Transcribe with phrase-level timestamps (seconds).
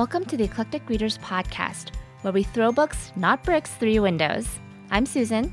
[0.00, 4.48] Welcome to the Eclectic Readers Podcast, where we throw books, not bricks, through your windows.
[4.90, 5.52] I'm Susan.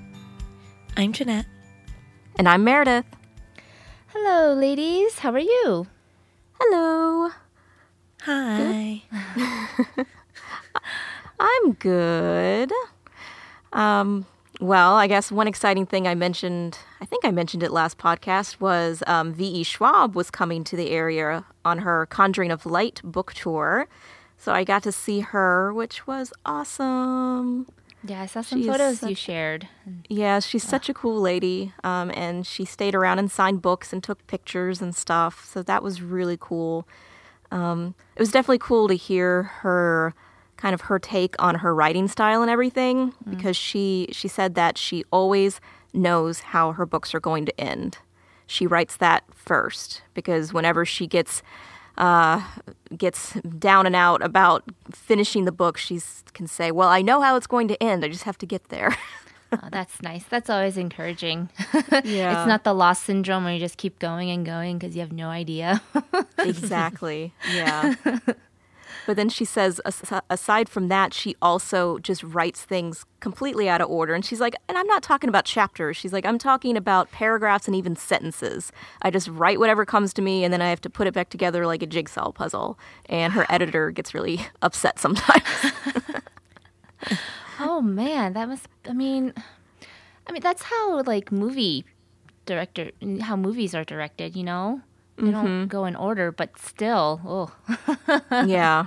[0.95, 1.47] I'm Jeanette.
[2.37, 3.05] And I'm Meredith.
[4.07, 5.19] Hello, ladies.
[5.19, 5.87] How are you?
[6.61, 7.31] Hello.
[8.21, 9.01] Hi.
[11.41, 12.71] I'm good.
[13.73, 14.25] Um,
[14.61, 18.61] well, I guess one exciting thing I mentioned, I think I mentioned it last podcast,
[18.61, 19.63] was um, V.E.
[19.63, 23.89] Schwab was coming to the area on her Conjuring of Light book tour.
[24.37, 27.67] So I got to see her, which was awesome.
[28.03, 29.67] Yeah, I saw some She is photos you shared.
[30.07, 31.73] Yeah, she's such a cool lady.
[31.83, 35.43] Um, and she stayed around and signed books and took pictures and stuff.
[35.45, 36.87] So that was really cool.
[37.51, 40.13] Um, it was definitely cool to hear her
[40.57, 44.77] kind of her take on her writing style and everything because she she said that
[44.77, 45.61] she always
[45.93, 47.99] knows how her books are going to end.
[48.47, 51.41] She writes that first because whenever she gets
[51.97, 52.41] uh,
[52.97, 55.99] gets down and out about finishing the book, she
[56.33, 58.03] can say, "Well, I know how it's going to end.
[58.05, 58.95] I just have to get there."
[59.49, 60.25] Oh, that's nice.
[60.25, 61.49] That's always encouraging.
[62.03, 62.41] Yeah.
[62.41, 65.13] It's not the lost syndrome where you just keep going and going because you have
[65.13, 65.81] no idea.
[66.37, 67.33] exactly.
[67.53, 67.95] Yeah.
[69.07, 73.79] But then she says, as- aside from that, she also just writes things completely out
[73.79, 74.13] of order.
[74.13, 75.95] And she's like, and I'm not talking about chapters.
[75.95, 78.69] She's like, I'm talking about paragraphs and even sentences.
[79.01, 81.29] I just write whatever comes to me, and then I have to put it back
[81.29, 82.77] together like a jigsaw puzzle.
[83.05, 85.71] And her editor gets really upset sometimes.
[87.61, 88.67] oh man, that must.
[88.89, 89.33] I mean,
[90.27, 91.85] I mean that's how like movie
[92.45, 92.91] director,
[93.21, 94.35] how movies are directed.
[94.35, 94.81] You know,
[95.17, 97.51] they don't go in order, but still, oh.
[98.45, 98.85] yeah.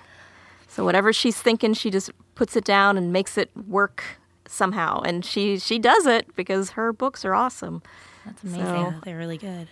[0.68, 4.04] So whatever she's thinking, she just puts it down and makes it work
[4.46, 5.00] somehow.
[5.02, 7.82] And she she does it because her books are awesome.
[8.24, 8.64] That's amazing.
[8.64, 9.68] So- they're really good.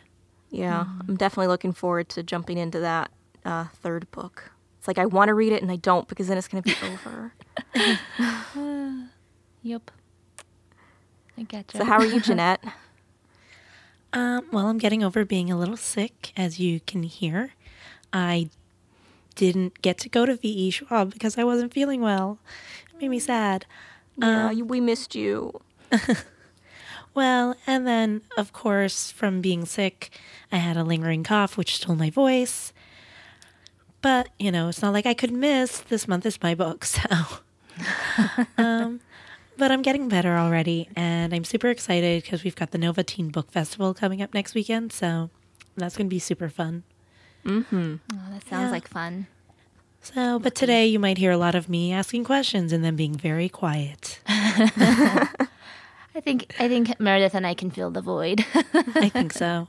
[0.51, 3.11] Yeah, I'm definitely looking forward to jumping into that
[3.45, 4.51] uh, third book.
[4.79, 6.69] It's like I want to read it and I don't because then it's going to
[6.69, 7.33] be over.
[9.63, 9.90] Yep.
[11.36, 11.79] I get you.
[11.79, 12.63] so how are you, Jeanette?
[14.13, 17.55] Um, well, I'm getting over being a little sick, as you can hear.
[18.13, 18.48] I
[19.35, 22.39] didn't get to go to VE Schwab because I wasn't feeling well.
[22.95, 23.67] It made me sad.
[24.17, 25.61] yeah, you, we missed you.
[27.19, 30.17] Well, and then, of course, from being sick,
[30.52, 32.73] I had a lingering cough, which stole my voice.
[34.01, 35.80] But, you know, it's not like I could miss.
[35.80, 37.01] This month is my book, so.
[38.58, 39.01] um,
[39.58, 43.29] but I'm getting better already, and I'm super excited because we've got the Nova Teen
[43.29, 45.30] Book Festival coming up next weekend, so
[45.77, 46.85] that's going to be super fun.
[47.45, 47.96] Mm-hmm.
[48.13, 48.70] Oh, that sounds Yeah.
[48.70, 49.27] like fun.
[50.01, 53.14] So, but today you might hear a lot of me asking questions and then being
[53.14, 54.20] very quiet.
[54.29, 58.45] I think I think Meredith and I can fill the void.
[58.55, 59.69] I think so.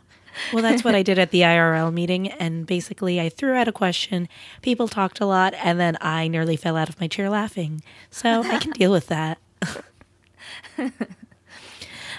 [0.54, 2.30] Well, that's what I did at the IRL meeting.
[2.30, 4.30] And basically, I threw out a question.
[4.62, 7.82] People talked a lot, and then I nearly fell out of my chair laughing.
[8.10, 9.40] So I can deal with that.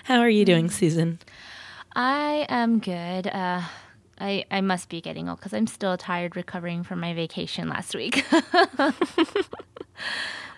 [0.05, 1.19] How are you doing, Susan?
[1.95, 3.27] I am good.
[3.27, 3.63] Uh,
[4.19, 7.95] I I must be getting old because I'm still tired recovering from my vacation last
[7.95, 8.25] week.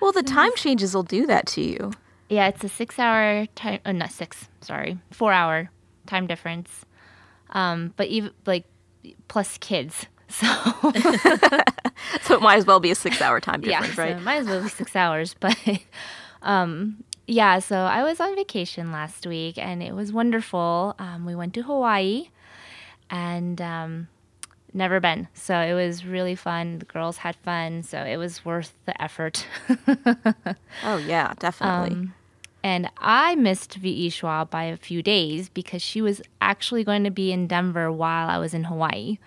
[0.00, 1.93] Well, the time changes will do that to you.
[2.28, 3.78] yeah, it's a six-hour time.
[3.87, 4.49] oh, not six.
[4.60, 5.70] Sorry, four-hour
[6.06, 6.84] time difference.
[7.50, 8.64] Um, but even like
[9.28, 10.06] plus kids.
[10.28, 10.47] So
[12.22, 14.16] So it might as well be a six-hour time yeah, difference, so right?
[14.16, 15.34] it might as well be six hours.
[15.38, 15.56] But
[16.43, 20.95] um, yeah, so I was on vacation last week and it was wonderful.
[20.99, 22.29] Um, we went to Hawaii
[23.11, 24.09] and um,
[24.75, 25.29] never been.
[25.35, 26.79] So it was really fun.
[26.81, 27.83] The girls had fun.
[27.85, 29.47] So it was worth the effort.
[30.85, 31.97] oh yeah, definitely.
[31.97, 32.15] Um,
[32.65, 34.11] and I missed V.E.
[34.11, 38.29] Schwab by a few days because she was actually going to be in Denver while
[38.29, 39.19] I was in Hawaii.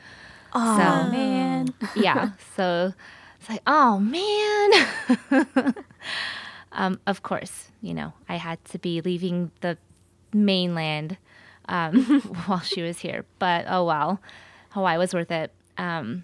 [0.53, 1.73] oh so- man.
[1.95, 2.31] yeah.
[2.55, 2.93] So
[3.39, 5.75] it's like, oh man.
[6.75, 9.77] um, of course, you know, I had to be leaving the
[10.33, 11.17] mainland
[11.67, 12.03] um,
[12.45, 14.19] while she was here, but oh well,
[14.69, 15.51] Hawaii was worth it.
[15.77, 16.23] Um,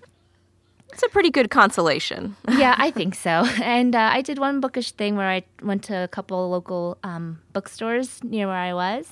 [0.94, 2.36] It's a pretty good consolation.
[2.50, 3.46] yeah, I think so.
[3.64, 7.40] And uh, I did one bookish thing where I went to a couple local um,
[7.54, 9.08] bookstores near where I was.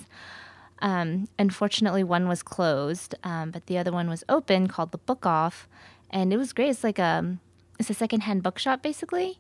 [0.81, 5.25] Um, unfortunately, one was closed, um, but the other one was open, called the Book
[5.25, 5.68] Off,
[6.10, 6.69] and it was great.
[6.69, 7.38] It's like a
[7.80, 9.40] it's a secondhand bookshop basically,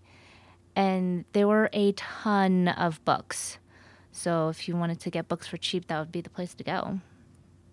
[0.75, 3.57] and there were a ton of books.
[4.11, 6.63] So if you wanted to get books for cheap, that would be the place to
[6.63, 6.99] go.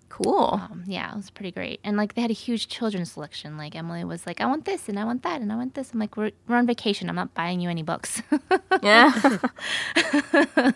[0.08, 0.60] Cool.
[0.62, 1.80] Um, yeah, it was pretty great.
[1.84, 3.58] And like they had a huge children's selection.
[3.58, 5.92] Like Emily was like, I want this and I want that and I want this.
[5.92, 7.08] I'm like, we're, we're on vacation.
[7.10, 8.22] I'm not buying you any books.
[8.82, 9.10] Yeah.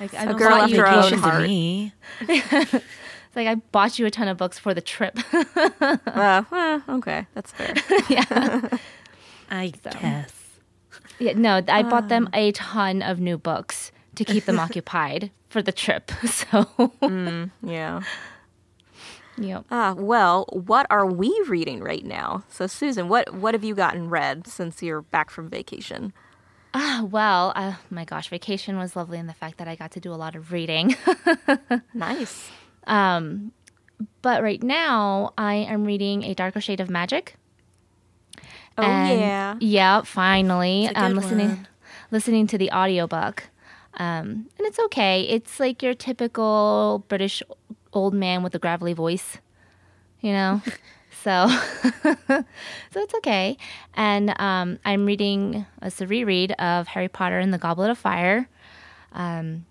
[0.00, 1.42] like, I A don't girl want after you her own Vacation to heart.
[1.42, 1.92] me.
[3.30, 5.16] It's like I bought you a ton of books for the trip.
[5.32, 7.74] uh, eh, okay, that's fair.
[8.08, 8.68] yeah.
[9.50, 10.32] I guess.
[11.20, 15.62] Yeah, no, I bought them a ton of new books to keep them occupied for
[15.62, 16.10] the trip.
[16.26, 16.92] So,
[17.62, 18.00] Yeah.
[19.38, 19.64] yep.
[19.70, 22.42] Ah, well, what are we reading right now?
[22.48, 26.12] So, Susan, what what have you gotten read since you're back from vacation?
[26.72, 30.00] Ah, well, uh, my gosh, vacation was lovely in the fact that I got to
[30.00, 30.96] do a lot of reading.
[31.94, 32.48] Nice.
[32.86, 33.52] Um,
[34.22, 37.34] but right now, I am reading A Darker Shade of Magic.
[38.80, 39.56] Oh And- yeah.
[39.60, 40.88] Yeah, finally.
[40.94, 41.68] I'm good listening one.
[42.10, 43.44] listening to the audiobook.
[43.94, 45.22] Um, and it's okay.
[45.22, 47.42] It's like your typical British
[47.92, 49.38] old man with a gravelly voice,
[50.20, 50.62] you know?
[51.22, 51.48] so
[52.02, 52.44] so
[52.94, 53.56] it's okay.
[53.94, 58.48] And um, I'm reading it's a reread of Harry Potter and the Goblet of Fire.
[59.12, 59.66] Um,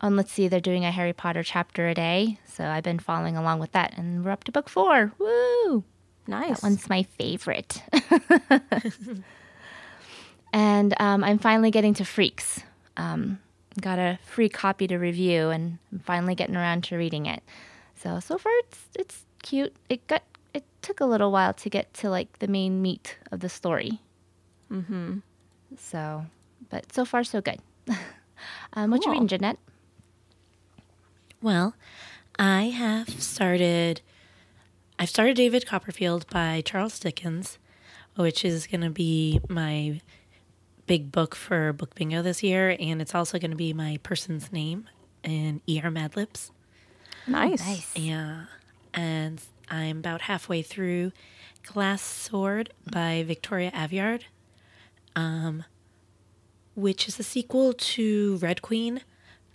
[0.00, 2.38] and let's see, they're doing a Harry Potter chapter a day.
[2.46, 3.96] So I've been following along with that.
[3.98, 5.12] And we're up to book four.
[5.18, 5.82] Woo!
[6.26, 6.60] Nice.
[6.60, 7.82] That one's my favorite.
[10.52, 12.62] and um, I'm finally getting to Freaks.
[12.96, 13.38] Um,
[13.80, 17.42] got a free copy to review, and I'm finally getting around to reading it.
[17.96, 19.74] So so far, it's it's cute.
[19.88, 20.22] It got
[20.54, 24.00] it took a little while to get to like the main meat of the story.
[24.70, 25.18] Mm-hmm.
[25.76, 26.26] So,
[26.70, 27.58] but so far so good.
[28.72, 29.58] um, what you reading, Jeanette?
[31.42, 31.74] Well,
[32.38, 34.00] I have started.
[34.98, 37.58] I've started David Copperfield by Charles Dickens,
[38.16, 40.00] which is going to be my
[40.86, 44.52] big book for book bingo this year, and it's also going to be my person's
[44.52, 44.88] name
[45.22, 46.52] in ER Mad Libs.
[47.26, 47.66] nice.
[47.66, 47.96] Nice.
[47.96, 48.44] Yeah,
[48.92, 51.12] and I'm about halfway through
[51.64, 54.22] Glass Sword by Victoria Aveyard,
[55.16, 55.64] um,
[56.76, 59.00] which is a sequel to Red Queen.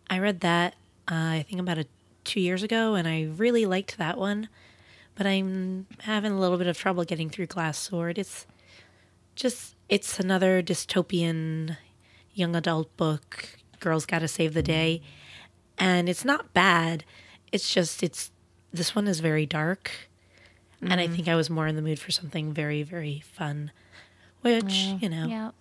[0.10, 0.74] I read that
[1.10, 1.86] uh, I think about a,
[2.24, 4.50] two years ago, and I really liked that one.
[5.20, 8.18] But I'm having a little bit of trouble getting through Glass Sword.
[8.18, 8.48] It's
[9.36, 11.76] just it's another dystopian
[12.34, 13.58] young adult book.
[13.82, 15.02] Girls got to save the day,
[15.78, 17.04] and it's not bad.
[17.52, 18.32] It's just it's
[18.72, 19.92] this one is very dark,
[20.80, 21.16] and I mm-hmm.
[21.16, 23.72] think I was more in the mood for something very very fun,
[24.40, 25.52] which you know Yeah.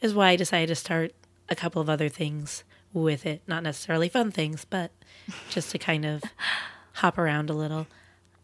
[0.00, 1.10] is why I decided to start
[1.48, 3.42] a couple of other things with it.
[3.48, 4.92] Not necessarily fun things, but
[5.50, 6.22] just to kind of
[6.92, 7.88] hop around a little.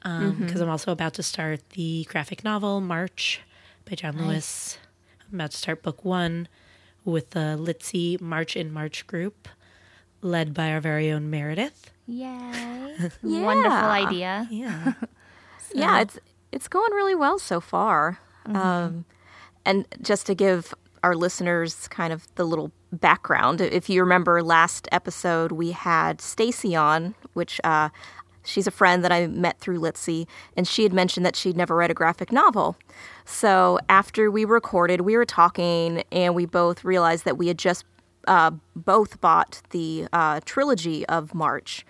[0.03, 3.41] Because I'm also about to start the graphic novel March
[3.89, 4.79] by John Lewis.
[5.29, 6.49] I'm about to start book one
[7.05, 9.49] with the Litsy March in March group,
[10.21, 11.91] led by our very own Meredith.
[12.07, 12.29] Yay.
[13.23, 13.43] Yeah.
[13.43, 14.47] Wonderful idea.
[14.51, 14.93] Yeah.
[15.75, 16.19] Yeah, it's
[16.53, 18.19] it's going really well so far.
[18.45, 19.07] Um,
[19.65, 24.87] and just to give our listeners kind of the little background, if you remember last
[24.93, 27.89] episode, we had Stacy on, which uh,
[28.45, 31.77] she's a friend that I met through Litsy, and she had mentioned that she'd never
[31.77, 32.77] read a graphic novel.
[33.25, 37.85] So after we recorded, we were talking, and we both realized that we had just
[38.29, 41.85] uh, both bought the uh, trilogy of March.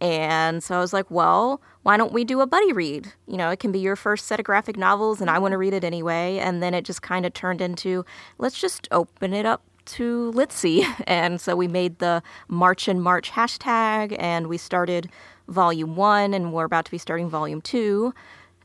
[0.00, 3.12] And so I was like, well, why don't we do a buddy read?
[3.26, 5.58] You know, it can be your first set of graphic novels, and I want to
[5.58, 6.38] read it anyway.
[6.38, 8.04] And then it just kind of turned into,
[8.38, 10.84] let's just open it up to Litsy.
[11.08, 15.10] And so we made the March and March hashtag, and we started
[15.48, 18.14] volume one, and we're about to be starting volume two.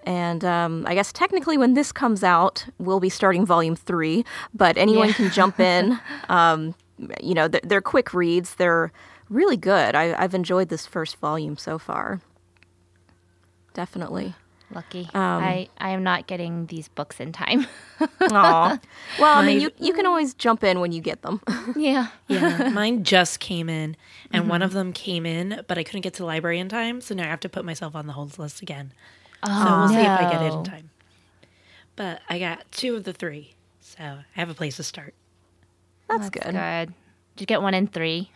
[0.05, 4.77] And um, I guess technically, when this comes out, we'll be starting volume three, but
[4.77, 5.13] anyone Yeah.
[5.15, 5.99] can jump in.
[6.29, 6.75] Um,
[7.21, 8.55] you know, they're, they're quick reads.
[8.55, 8.91] They're
[9.29, 9.95] really good.
[9.95, 12.21] I, I've enjoyed this first volume so far.
[13.73, 14.35] Definitely.
[14.73, 15.09] Lucky.
[15.13, 17.67] Um, I, I am not getting these books in time.
[18.21, 18.79] Aw.
[19.19, 21.41] Well, I mean, you, you can always jump in when you get them.
[21.75, 22.07] yeah.
[22.27, 23.95] Yeah, mine just came in,
[24.31, 27.01] and one of them came in, but I couldn't get to the library in time,
[27.01, 28.93] so now I have to put myself on the holds list again.
[29.43, 30.89] Oh, so we'll see if I get it in time.
[31.95, 35.13] But I got two of the three, so I have a place to start.
[36.09, 36.43] That's, good.
[36.43, 36.93] Good.
[37.35, 38.31] Did you get one in three?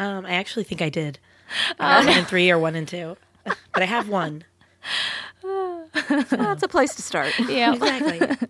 [0.00, 1.18] Um, I actually think I did.
[1.78, 4.44] I got one and three or one and two, but I have one.
[5.42, 7.32] Well, that's a place to start.
[7.48, 7.74] Yeah.
[7.74, 8.48] Exactly.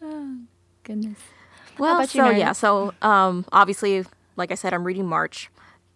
[0.84, 1.18] Goodness.
[1.78, 4.04] Well, about you, so yeah, so um, obviously,
[4.36, 5.48] like I said, I'm reading March,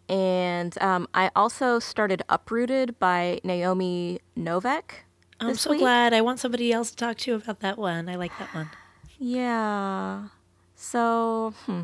[0.08, 5.02] and um, I also started Uprooted by Naomi Novik.
[5.40, 5.80] I'm so week.
[5.80, 6.14] glad.
[6.14, 8.08] I want somebody else to talk to you about that one.
[8.08, 8.70] I like that one.
[9.18, 10.28] Yeah.
[10.76, 11.82] So, hmm.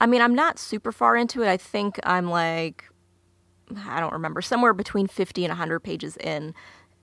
[0.00, 1.48] I mean, I'm not super far into it.
[1.48, 2.88] I think I'm like,
[3.86, 6.54] I don't remember, somewhere between 50 and 100 pages in,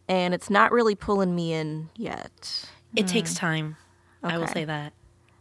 [0.07, 2.69] and it's not really pulling me in yet.
[2.95, 3.77] It takes time.
[4.23, 4.93] I will say that.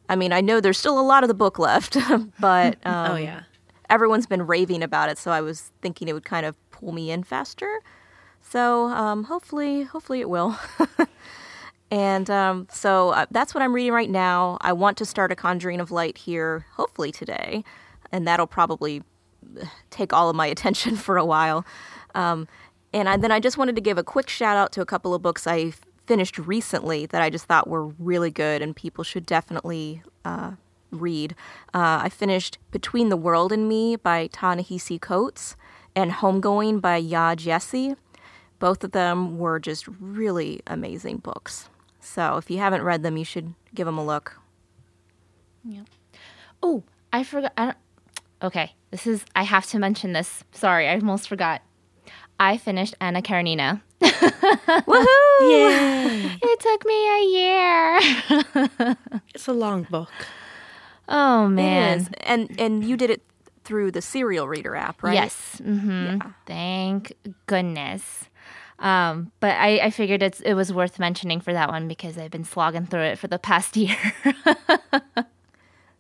[0.09, 1.97] I mean, I know there's still a lot of the book left,
[2.41, 3.43] but um, oh yeah.
[3.91, 7.11] everyone's been raving about it, so I was thinking it would kind of pull me
[7.11, 7.81] in faster.
[8.41, 10.59] So um, hopefully, hopefully it will.
[11.91, 14.59] And um, so uh, that's what I'm reading right now.
[14.61, 17.65] I want to start a Conjuring of Light here, hopefully today,
[18.13, 19.03] and that'll probably
[19.91, 21.65] take all of my attention for a while.
[22.15, 22.49] Um,
[22.93, 25.15] and I, then I just wanted to give a quick shout out to a couple
[25.15, 25.73] of books I
[26.07, 30.53] finished recently that I just thought were really good and people should definitely uh,
[30.91, 31.35] read.
[31.75, 35.55] Uh, I finished Between the World and Me by Ta-Nehisi Coates
[35.95, 37.97] and Homegoing by Yaa Gyasi.
[38.59, 41.69] Both of them were just really amazing books.
[42.01, 44.41] So if you haven't read them, you should give them a look.
[45.63, 45.83] Yeah.
[46.63, 47.53] Oh, I forgot.
[47.57, 47.75] I
[48.43, 49.25] okay, this is.
[49.35, 50.45] I have to mention this.
[50.53, 51.63] Sorry, I almost forgot.
[52.41, 53.83] I finished Anna Karenina.
[54.01, 55.41] Woohoo!
[55.41, 56.39] Yay!
[56.41, 58.97] It took me a year.
[59.35, 60.11] it's a long book.
[61.09, 61.99] oh man.
[61.99, 62.09] is.
[62.23, 63.23] And and you did it
[63.65, 65.15] through the Serial Reader app, right?
[65.15, 65.59] Yes.
[65.63, 67.13] hmm Thank
[67.47, 68.29] goodness.
[68.79, 72.31] Um, but I, I figured it's, it was worth mentioning for that one because I've
[72.31, 73.97] been slogging through it for the past year.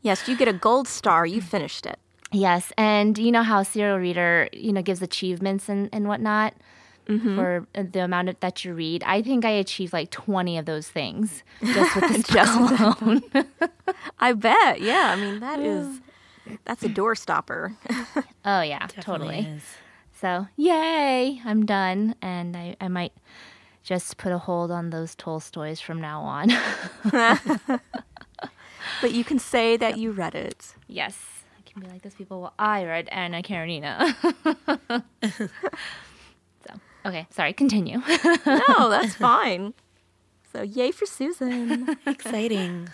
[0.00, 1.26] Yes, you get a gold star.
[1.26, 1.98] You finished it.
[2.32, 6.54] Yes, and you know how serial reader you know gives achievements and and whatnot
[7.08, 7.36] mm-hmm.
[7.36, 9.02] for uh, the amount of, that you read.
[9.04, 13.22] I think I achieved like twenty of those things just with this book alone.
[14.18, 14.80] I bet.
[14.80, 15.12] Yeah.
[15.12, 16.00] I mean, that is
[16.64, 17.76] that's a door stopper.
[18.44, 19.38] oh yeah, Definitely totally.
[19.38, 19.62] is.
[20.20, 23.12] So yay, I'm done, and I I might
[23.82, 26.48] just put a hold on those Tolstoys from now on.
[29.00, 30.74] but you can say that you read it.
[30.86, 31.37] Yes.
[31.78, 32.40] Can be like those people.
[32.40, 34.16] Well, I read Anna Karenina.
[36.66, 36.74] so,
[37.06, 37.98] okay, sorry, continue.
[37.98, 39.74] No, that's fine.
[40.52, 41.96] So, yay for Susan.
[42.06, 42.88] Exciting.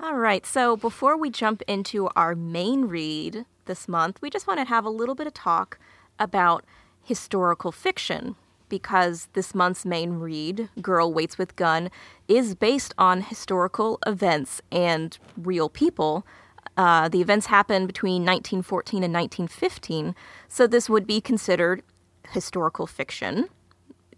[0.00, 0.44] All right.
[0.44, 4.84] So, before we jump into our main read this month, we just want to have
[4.84, 5.78] a little bit of talk
[6.18, 6.64] about
[7.00, 8.34] historical fiction
[8.68, 11.90] because this month's main read, Girl Waits with Gun,
[12.26, 16.26] is based on historical events and real people.
[16.76, 20.14] Uh, the events happened between 1914 and 1915,
[20.48, 21.82] so this would be considered
[22.30, 23.48] historical fiction,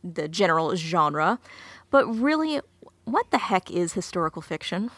[0.02, 1.38] the general genre.
[1.90, 2.60] But really,
[3.04, 4.90] what the heck is historical fiction?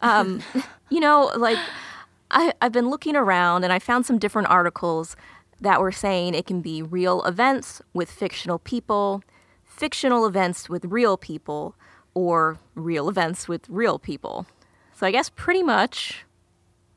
[0.00, 0.42] Um,
[0.90, 1.58] you know, like
[2.30, 5.16] I, I've been looking around and I found some different articles
[5.60, 9.22] that were saying it can be real events with fictional people,
[9.64, 11.76] fictional events with real people,
[12.14, 14.46] or real events with real people.
[14.94, 16.24] So I guess pretty much,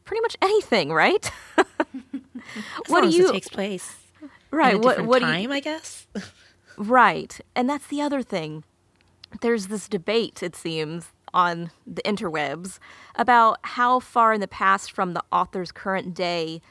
[0.06, 1.30] pretty much anything, right?
[2.88, 3.96] What do you it takes place
[4.56, 4.80] right?
[4.80, 6.08] What what do you, time, I guess.
[6.78, 7.40] Right.
[7.56, 8.66] And that's the other thing.
[9.40, 12.80] There's this debate, it seems, on the interwebs
[13.16, 16.62] about how far in the past from the author's current day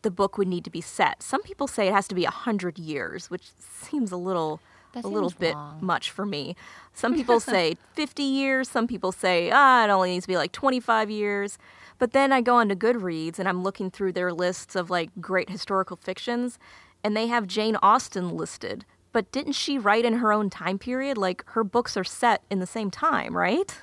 [0.00, 1.22] the book would need to be set.
[1.22, 4.58] Some people say it has to be 100 years, which seems a little
[4.94, 5.78] That a little bit long.
[5.82, 6.56] much for me.
[6.94, 10.52] Some people say 50 years, some people say ah it only needs to be like
[10.52, 11.58] 25 years.
[12.02, 15.48] But then I go onto Goodreads and I'm looking through their lists of like great
[15.48, 16.58] historical fictions
[17.04, 18.84] and they have Jane Austen listed.
[19.12, 21.16] But didn't she write in her own time period?
[21.16, 23.80] Like her books are set in the same time, right?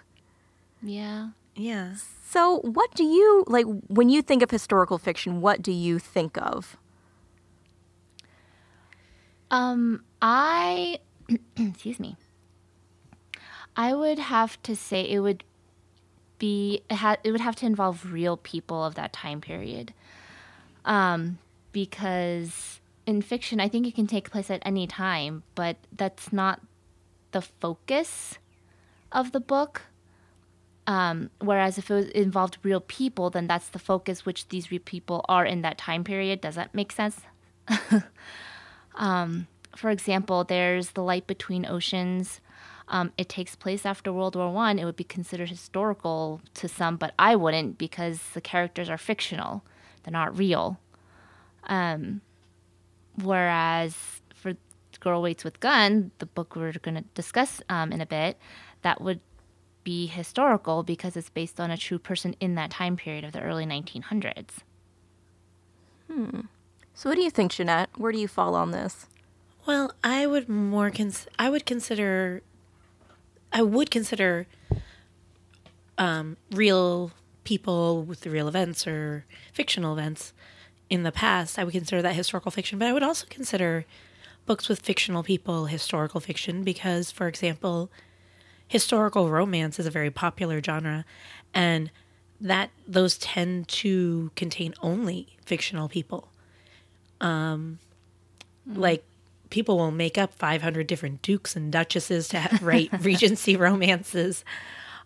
[0.83, 1.29] yeah.
[1.55, 1.93] yeah.
[2.25, 5.39] So, what do you like when you think of historical fiction?
[5.39, 6.75] What do you think of?
[9.49, 10.99] Um, I,
[11.57, 12.17] excuse me.
[13.77, 15.45] I would have to say it would
[16.39, 19.93] be it, ha- it would have to involve real people of that time period.
[20.85, 21.37] Um,
[21.71, 26.61] because in fiction, I think it can take place at any time, but that's not
[27.31, 28.39] the focus
[29.11, 29.83] of the book.
[30.87, 34.81] Um, whereas if it was, involved real people, then that's the focus, which these real
[34.83, 36.41] people are in that time period.
[36.41, 37.21] Does that make sense?
[39.75, 42.41] for example, there's The Light Between Oceans.
[42.89, 44.79] Um, it takes place after World War One.
[44.79, 49.63] It would be considered historical to some, but I wouldn't because the characters are fictional;
[50.03, 50.79] they're not real.
[51.65, 52.21] Um,
[53.21, 54.53] whereas for
[54.99, 58.37] Girl Waits with Gun, the book we're going to discuss um, in a bit,
[58.81, 59.19] that would
[59.83, 63.41] be historical because it's based on a true person in that time period of the
[63.41, 64.57] early 1900s.
[66.11, 66.41] Hmm.
[66.93, 67.89] So, what do you think, Jeanette?
[67.97, 69.05] Where do you fall on this?
[69.65, 72.41] Well, I would more cons- I would consider
[73.51, 74.47] I would consider
[75.97, 77.11] um, real
[77.43, 80.33] people with the real events or fictional events
[80.89, 81.57] in the past.
[81.57, 83.85] I would consider that historical fiction, but I would also consider
[84.45, 87.91] books with fictional people historical fiction because, for example,
[88.67, 91.05] historical romance is a very popular genre,
[91.53, 91.91] and
[92.39, 96.29] that those tend to contain only fictional people.
[97.19, 97.79] Um,
[98.65, 99.03] like
[99.49, 104.43] people will make up 500 different dukes and duchesses to have, write Regency romances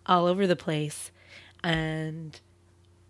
[0.05, 1.12] all over the place.
[1.63, 2.39] And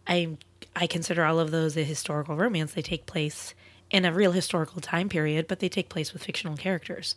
[0.07, 0.37] I
[0.75, 2.73] I consider all of those a historical romance.
[2.73, 3.53] They take place
[3.91, 7.15] in a real historical time period, but they take place with fictional characters.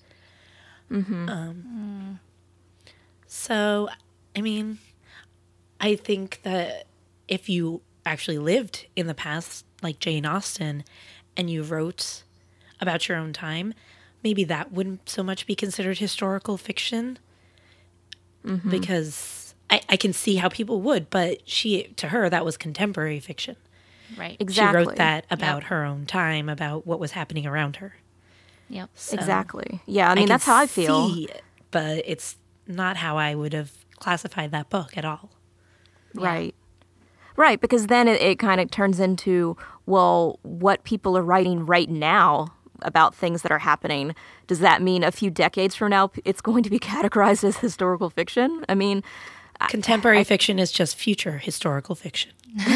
[0.91, 1.29] Mm-hmm.
[1.29, 2.21] Um,
[3.27, 3.89] So,
[4.37, 4.79] I mean,
[5.81, 6.87] I think that
[7.29, 10.85] if you actually lived in the past, like Jane Austen,
[11.37, 12.23] and you wrote
[12.81, 13.75] about your own time,
[14.27, 17.17] maybe that wouldn't so much be considered historical fiction.
[18.45, 18.71] Mm-hmm.
[18.71, 23.21] Because I, I can see how people would, but she to her that was contemporary
[23.21, 23.55] fiction.
[24.19, 24.37] Right.
[24.41, 24.83] Exactly.
[24.83, 27.95] She wrote that about her own time, about what was happening around her.
[28.69, 28.91] Yep.
[28.97, 29.81] So exactly.
[29.87, 31.09] Yeah, I mean can that's how I feel.
[31.09, 35.31] it, but it's not how I would have classified that book at all.
[36.15, 36.55] Right.
[37.37, 41.89] Right, because then it, it kind of turns into, well, what people are writing right
[41.89, 44.15] now about things that are happening.
[44.47, 48.11] Does that mean a few decades from now it's going to be categorized as historical
[48.11, 48.65] fiction?
[48.69, 49.03] I mean,
[49.69, 52.33] Contemporary fiction is just future historical fiction.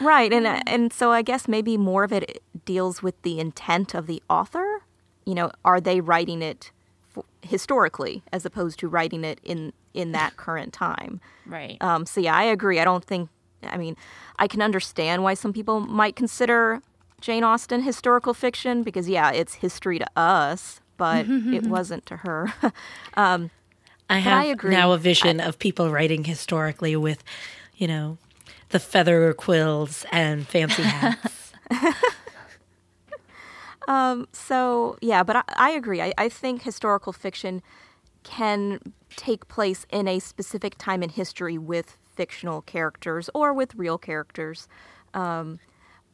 [0.00, 4.06] right, and and so I guess maybe more of it deals with the intent of
[4.06, 4.82] the author.
[5.26, 6.70] You know, are they writing it
[7.16, 11.20] f- historically as opposed to writing it in in that current time?
[11.46, 11.76] Right.
[11.80, 12.80] Um, so yeah, I agree.
[12.80, 13.28] I don't think.
[13.62, 13.96] I mean,
[14.38, 16.82] I can understand why some people might consider
[17.24, 22.52] Jane Austen historical fiction because yeah, it's history to us, but it wasn't to her.
[23.14, 23.50] um,
[24.10, 24.70] I I have agree.
[24.70, 27.24] now a vision of people writing historically with,
[27.76, 28.18] you know,
[28.68, 31.54] the feather quills and fancy hats.
[34.32, 36.02] so yeah, but I, I agree.
[36.02, 37.62] I, I think historical fiction
[38.22, 38.80] can
[39.16, 44.68] take place in a specific time in history with fictional characters or with real characters.
[45.14, 45.58] Um,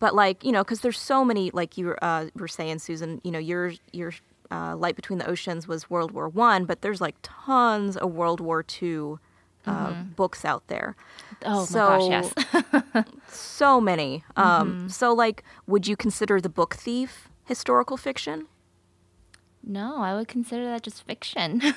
[0.00, 3.20] but like you know, because there's so many, like you uh, were saying, Susan.
[3.22, 4.12] You know, your your
[4.50, 8.40] uh, Light Between the Oceans was World War One, but there's like tons of World
[8.40, 9.20] War Two
[9.66, 10.96] uh, books out there.
[11.44, 12.32] oh so- my gosh,
[12.94, 13.04] yes.
[13.28, 14.24] So many.
[14.36, 18.46] Um, So like, would you consider the Book Thief historical fiction?
[19.62, 21.60] No, I would consider that just fiction.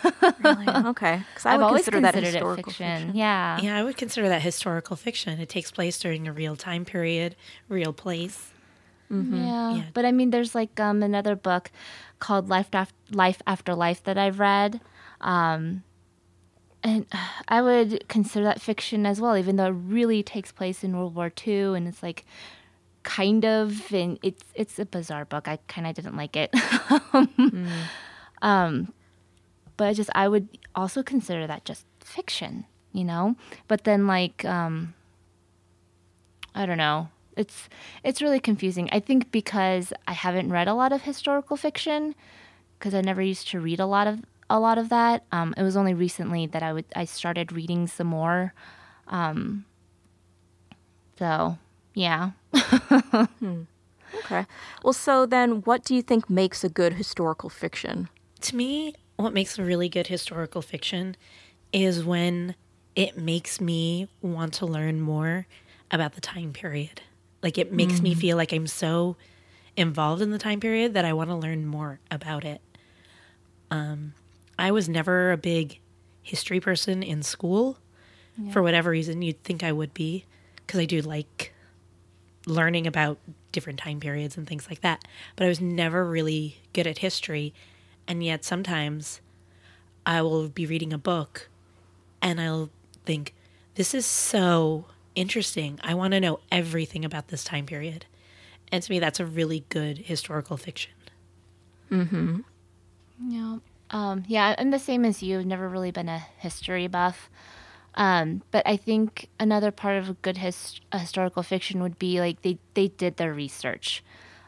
[0.46, 2.98] Okay, because I I've would always consider that considered historical it fiction.
[3.02, 3.16] fiction.
[3.18, 3.60] Yeah.
[3.62, 5.40] yeah, I would consider that historical fiction.
[5.40, 7.36] It takes place during a real time period,
[7.70, 8.52] real place.
[9.10, 9.76] Yeah.
[9.76, 9.84] Yeah.
[9.94, 11.70] But I mean, there's like um, another book
[12.20, 14.82] called Life After Life After Life that I've read.
[15.22, 15.84] Um,
[16.84, 17.06] and
[17.48, 21.16] I would consider that fiction as well, even though it really takes place in World
[21.16, 22.26] War II, and it's like
[23.04, 25.48] kind of, and it's it's a bizarre book.
[25.48, 26.54] I kind of didn't like it.
[28.42, 28.94] um,
[29.78, 33.36] but just I would also consider that just fiction, you know.
[33.68, 34.94] But then like um,
[36.56, 37.10] I don't know.
[37.36, 37.68] It's
[38.04, 38.90] it's really confusing.
[38.92, 42.16] I think because I haven't read a lot of historical fiction,
[42.78, 45.24] because I never used to read a lot of a lot of that.
[45.32, 48.54] Um, it was only recently that I would I started reading some more.
[49.08, 49.66] Um,
[51.18, 51.58] so
[51.94, 54.46] yeah, Okay.
[54.84, 58.10] Well, so then, what do you think makes a good historical fiction?
[58.42, 61.16] To me, what makes a really good historical fiction
[61.72, 62.56] is when
[62.96, 65.48] it makes me want to learn more
[65.92, 67.02] about the time period.
[67.42, 69.16] Like it makes me feel like I'm so
[69.76, 72.62] involved in the time period that I want to learn more about it.
[73.72, 74.14] Um,
[74.58, 75.80] I was never a big
[76.22, 77.78] history person in school
[78.52, 79.22] for whatever reason.
[79.22, 81.53] You'd think I would be because I do like
[82.46, 83.18] learning about
[83.52, 85.06] different time periods and things like that.
[85.36, 87.54] But I was never really good at history.
[88.08, 89.22] And yet sometimes
[90.06, 91.48] I will be reading a book
[92.22, 92.70] and I'll
[93.06, 93.34] think,
[93.76, 95.80] this is so interesting.
[95.84, 98.06] I want to know everything about this time period.
[98.72, 100.92] And to me, that's a really good historical fiction.
[101.92, 102.40] Mm hmm.
[103.30, 103.58] Yeah,
[103.92, 104.56] um, yeah.
[104.58, 105.40] I'm the same as you.
[105.40, 107.30] I've never really been a history buff.
[107.96, 112.42] Um, but I think another part of a good his- historical fiction would be like
[112.42, 114.04] they, they did their research.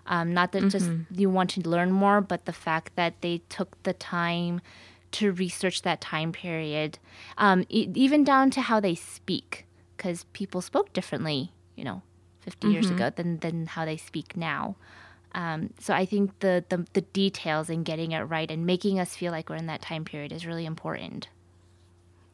[0.08, 3.82] Um, not that just you want to learn more, but the fact that they took
[3.84, 4.62] the time
[5.14, 7.00] to research that time period,
[7.38, 12.02] um, e- even down to how they speak, because people spoke differently, you know,
[12.42, 14.76] 50 years ago than, than how they speak now.
[15.34, 19.16] Um, so I think the, the the details and getting it right and making us
[19.16, 21.28] feel like we're in that time period is really important.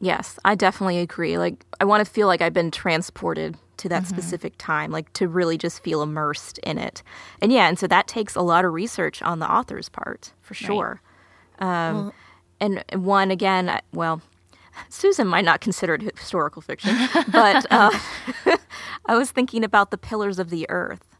[0.02, 1.38] Yes, I definitely agree.
[1.38, 5.28] Like, I want to feel like I've been transported to that specific time, like to
[5.28, 7.02] really just feel immersed in it.
[7.40, 10.54] And yeah, and so that takes a lot of research on the author's part, for
[10.54, 11.00] sure.
[11.60, 12.12] Um,
[12.60, 14.20] and and one, again, I- well,
[14.88, 16.96] Susan might not consider it historical fiction,
[17.30, 17.90] but uh,
[19.06, 21.16] I was thinking about the Pillars of the Earth.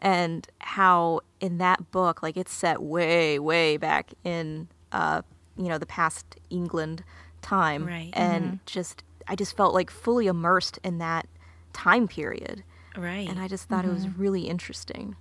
[0.00, 5.22] and how in that book, like it's set way, way back in, uh,
[5.56, 7.02] you know, the past England
[7.42, 8.10] time, Right.
[8.14, 11.26] And just, I just felt like fully immersed in that
[11.72, 12.62] time period,
[12.96, 13.28] Right.
[13.28, 15.16] and I just thought it was really interesting.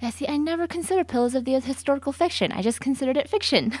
[0.00, 2.52] Yeah, see, I never considered Pillars of the Earth historical fiction.
[2.52, 3.72] I just considered it fiction.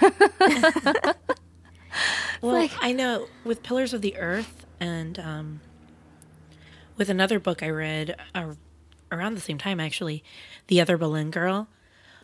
[2.40, 5.60] Well, like- I know with Pillars of the Earth and um,
[6.96, 8.54] with another book I read uh,
[9.12, 10.22] around the same time, actually,
[10.68, 11.68] The Other Berlin Girl.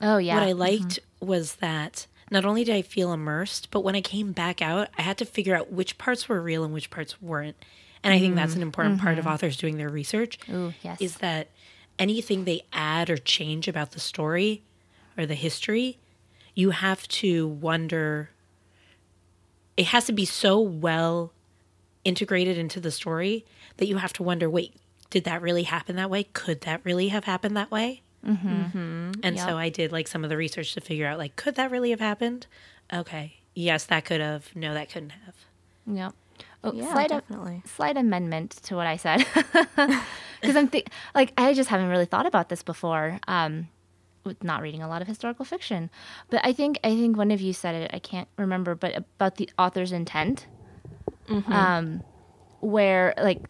[0.00, 0.34] oh yeah.
[0.36, 4.32] What I liked was that not only did I feel immersed, but when I came
[4.32, 7.56] back out, I had to figure out which parts were real and which parts weren't.
[8.02, 8.68] And I think that's an mm-hmm.
[8.68, 9.34] important part of mm-hmm.
[9.34, 10.38] authors doing their research.
[10.48, 11.00] Ooh, yes.
[11.00, 11.48] Is that
[11.98, 14.62] anything they add or change about the story
[15.16, 15.98] or the history,
[16.54, 18.30] you have to wonder.
[19.76, 21.32] It has to be so well
[22.04, 23.44] integrated into the story
[23.78, 24.74] that you have to wonder wait,
[25.10, 26.24] did that really happen that way?
[26.24, 28.02] Could that really have happened that way?
[28.26, 29.38] And Yep.
[29.38, 31.90] so I did like some of the research to figure out like, could that really
[31.90, 32.46] have happened?
[32.92, 33.34] Okay.
[33.54, 34.54] Yes, that could have.
[34.54, 35.34] No, that couldn't have.
[35.86, 36.12] Yep.
[36.64, 37.62] Oh, Yeah, slight, definitely.
[37.64, 42.26] slight amendment to what I said, because I'm think like I just haven't really thought
[42.26, 43.18] about this before.
[43.28, 43.68] Um,
[44.24, 45.88] with not reading a lot of historical fiction,
[46.30, 47.90] but I think I think one of you said it.
[47.94, 50.46] I can't remember, but about the author's intent.
[51.52, 52.02] Um,
[52.60, 53.40] where like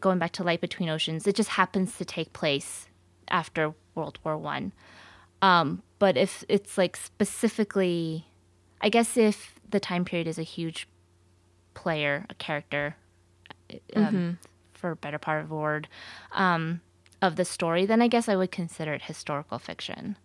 [0.00, 2.86] going back to Light Between Oceans, it just happens to take place
[3.28, 4.72] after World War One.
[5.42, 8.26] Um, but if it's like specifically,
[8.80, 10.88] I guess if the time period is a huge
[11.74, 12.96] player, a character,
[13.96, 14.38] um,
[14.72, 15.88] for a better part of a word,
[16.32, 16.80] um,
[17.20, 20.16] of the story, then I guess I would consider it historical fiction.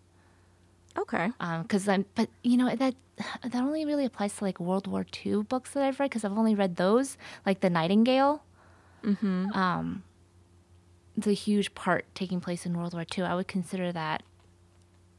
[0.98, 1.30] Okay.
[1.62, 2.94] Because I'm, but you know that
[3.42, 6.36] that only really applies to like World War II books that I've read because I've
[6.36, 8.42] only read those, like the Nightingale.
[9.04, 9.52] Mm-hmm.
[9.52, 10.02] Um,
[11.16, 13.24] it's a huge part taking place in World War II.
[13.24, 14.22] I would consider that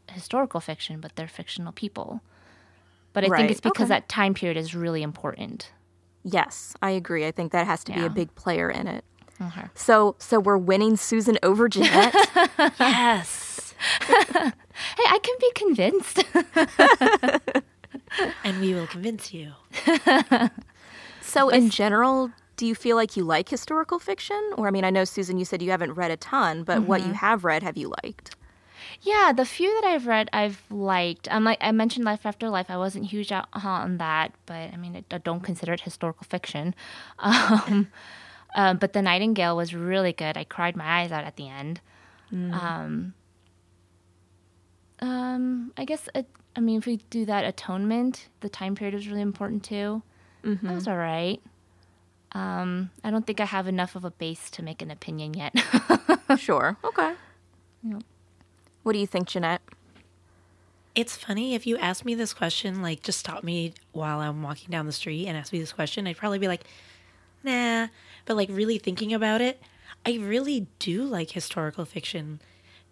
[0.09, 2.21] historical fiction, but they're fictional people.
[3.13, 3.99] But I Right, think it's because okay.
[3.99, 5.71] that time period is really important.
[6.23, 7.25] Yes, I agree.
[7.25, 9.03] I think that has to be a big player in it.
[9.41, 9.63] Okay.
[9.73, 12.15] So, so we're winning Susan over Jeanette.
[12.79, 13.73] Yes.
[14.97, 16.23] Hey, I can be convinced.
[18.43, 19.51] and we will convince you.
[21.21, 24.39] so, in general, do you feel like you like historical fiction?
[24.55, 27.03] Or, I mean, I know Susan, you said you haven't read a ton, but what
[27.03, 28.35] you have read, have you liked?
[29.01, 31.27] Yeah, the few that I've read, I've liked.
[31.31, 32.67] Um, like I mentioned, Life After Life.
[32.69, 36.75] I wasn't huge out on that, but I mean, I don't consider it historical fiction.
[37.19, 37.87] Um,
[38.53, 40.37] um, but The Nightingale was really good.
[40.37, 41.81] I cried my eyes out at the end.
[42.31, 43.13] Um,
[44.99, 46.07] um, I guess.
[46.13, 50.03] It, I mean, if we do that, Atonement, the time period was really important too.
[50.43, 51.41] That was all right.
[52.33, 55.53] Um, I don't think I have enough of a base to make an opinion yet.
[56.37, 56.77] sure.
[56.83, 57.13] Okay.
[58.83, 59.61] What do you think, Jeanette?
[60.95, 64.69] It's funny if you ask me this question, like just stop me while I'm walking
[64.69, 66.63] down the street and ask me this question, I'd probably be like,
[67.43, 67.87] nah.
[68.25, 69.61] But like really thinking about it,
[70.05, 72.41] I really do like historical fiction.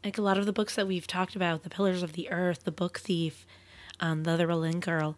[0.03, 2.63] Like a lot of the books that we've talked about, The Pillars of the Earth,
[2.63, 3.45] The Book Thief,
[3.99, 5.17] um, The Other Berlin Girl,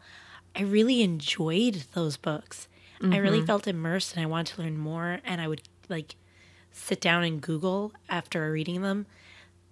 [0.56, 2.68] I really enjoyed those books.
[3.04, 5.20] I really felt immersed and I wanted to learn more.
[5.24, 6.16] And I would like
[6.72, 9.06] sit down and Google after reading them.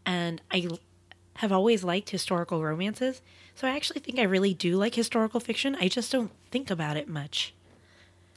[0.06, 0.68] And I
[1.36, 3.22] have always liked historical romances.
[3.56, 5.76] So I actually think I really do like historical fiction.
[5.80, 7.54] I just don't think about it much.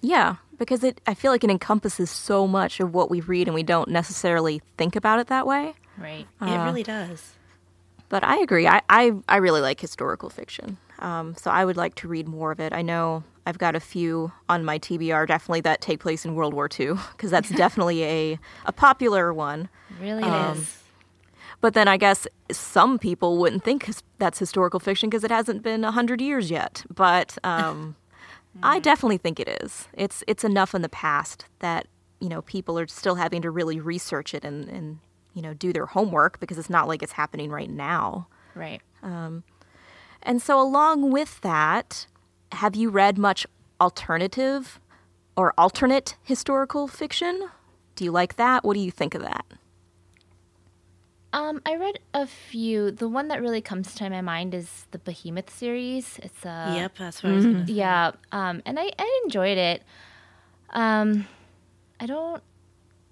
[0.00, 3.54] Yeah, because it I feel like it encompasses so much of what we read and
[3.54, 5.74] we don't necessarily think about it that way.
[5.96, 6.26] right.
[6.40, 7.34] it really does.
[8.08, 8.66] But I agree.
[8.66, 10.76] I, I, I really like historical fiction.
[10.98, 12.72] Um, so I would like to read more of it.
[12.72, 16.54] I know I've got a few on my TBR definitely that take place in World
[16.54, 19.68] War II because that's definitely a, a popular one.
[20.00, 20.78] Really It is.
[21.60, 25.82] But then I guess some people wouldn't think that's historical fiction because it hasn't been
[25.82, 26.84] 100 years yet.
[26.92, 27.94] But um,
[28.62, 28.82] I mm-hmm.
[28.82, 29.88] definitely think it is.
[29.92, 31.86] It's, it's enough in the past that,
[32.20, 34.98] you know, people are still having to really research it and, and,
[35.34, 38.26] you know, do their homework because it's not like it's happening right now.
[38.56, 38.82] Right.
[39.02, 39.44] Um,
[40.22, 42.06] and so, along with that,
[42.52, 43.46] have you read much
[43.80, 44.80] alternative
[45.36, 47.48] or alternate historical fiction?
[47.96, 48.64] Do you like that?
[48.64, 49.44] What do you think of that?
[51.34, 52.90] Um, I read a few.
[52.90, 56.20] The one that really comes to my mind is the Behemoth series.
[56.22, 57.72] It's a yep, that's what I was going to say.
[57.72, 59.82] yeah, um, and I, I enjoyed it.
[60.70, 61.26] Um,
[62.00, 62.42] I don't.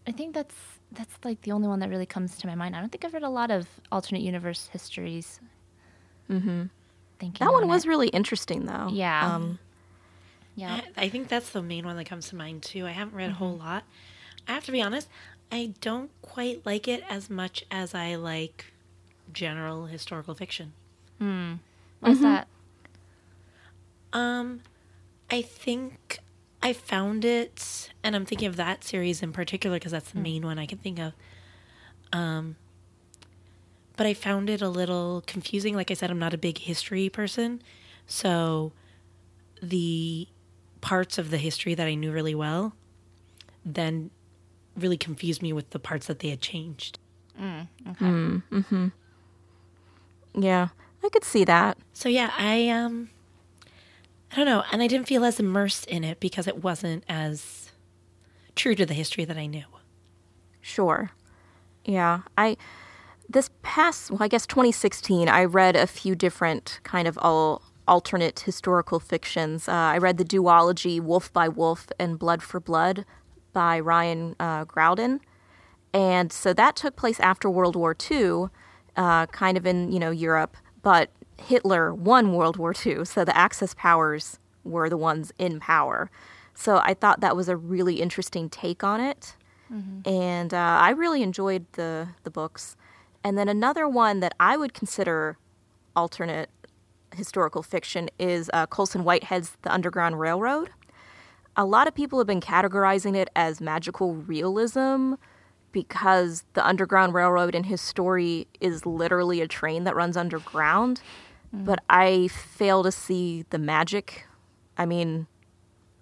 [0.07, 0.55] I think that's
[0.93, 2.77] that's like the only one that really comes to my mind.
[2.77, 5.41] I don't think I've read a lot of alternate universe histories.
[6.31, 6.65] Mm-hmm.
[7.21, 7.89] Thinking That one on was it.
[7.89, 8.89] really interesting, though.
[8.91, 9.35] Yeah.
[9.35, 9.59] Um,
[10.57, 10.81] yeah.
[10.97, 12.87] I think that's the main one that comes to mind too.
[12.87, 13.39] I haven't read a Mm-hmm.
[13.39, 13.85] whole lot.
[14.49, 15.09] I have to be honest,
[15.53, 18.73] I don't quite like it as much as I like
[19.33, 20.73] general historical fiction.
[21.19, 21.55] Hmm.
[22.01, 22.49] What's that?
[24.13, 24.63] Um,
[25.31, 26.19] I think
[26.63, 30.43] I found it, and I'm thinking of that series in particular because that's the main
[30.45, 31.13] one I can think of.
[32.13, 32.57] Um,
[34.01, 35.77] but I found it a little confusing.
[35.77, 37.61] Like I said, I'm not a big history person,
[38.07, 38.73] so
[39.63, 40.27] the
[40.81, 42.73] parts of the history that I knew really well
[43.63, 44.11] then
[44.75, 46.99] really confused me with the parts that they had changed.
[47.37, 47.61] Hmm.
[48.01, 48.43] Mm.
[48.65, 48.89] Hmm.
[50.33, 50.69] Yeah,
[51.05, 51.77] I could see that.
[51.93, 53.11] So yeah, I um
[54.33, 57.71] I don't know, and I didn't feel as immersed in it because it wasn't as
[58.57, 59.67] true to the history that I knew.
[60.63, 61.11] Sure.
[61.85, 62.57] Yeah, I
[63.31, 68.41] this past well, I guess 2016, I read a few different kind of all alternate
[68.41, 69.69] historical fictions.
[69.69, 73.05] Uh, I read the duology Wolf by Wolf and Blood for Blood
[73.53, 75.21] by Ryan uh, Graudin,
[75.93, 78.47] and so that took place after World War II,
[78.97, 83.37] uh, kind of in you know Europe, but Hitler won World War II, so the
[83.37, 86.11] Axis powers were the ones in power.
[86.55, 89.37] So I thought that was a really interesting take on it
[90.05, 92.77] and uh, I really enjoyed the the books.
[93.23, 95.37] And then another one that I would consider
[95.95, 96.51] alternate
[97.15, 100.71] historical fiction is uh, Colson Whitehead's The Underground Railroad.
[101.57, 105.15] A lot of people have been categorizing it as magical realism
[105.73, 111.01] because the Underground Railroad in his story is literally a train that runs underground.
[111.53, 114.27] But I fail to see the magic.
[114.79, 115.27] I mean,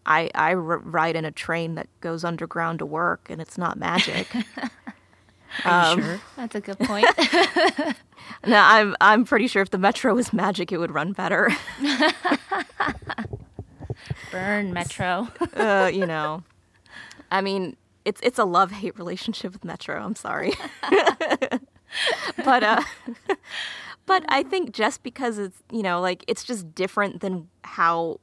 [0.04, 3.78] I, I r- ride in a train that goes underground to work, and it's not
[3.78, 4.26] magic.
[5.64, 6.20] You sure?
[6.36, 7.06] That's a good point.
[8.46, 11.50] no, I'm I'm pretty sure if the metro was magic, it would run better.
[14.30, 15.28] Burn Metro.
[15.54, 16.42] uh, you know,
[17.30, 20.00] I mean, it's it's a love hate relationship with Metro.
[20.02, 20.52] I'm sorry,
[22.44, 22.82] but uh,
[24.06, 28.20] but I think just because it's you know like it's just different than how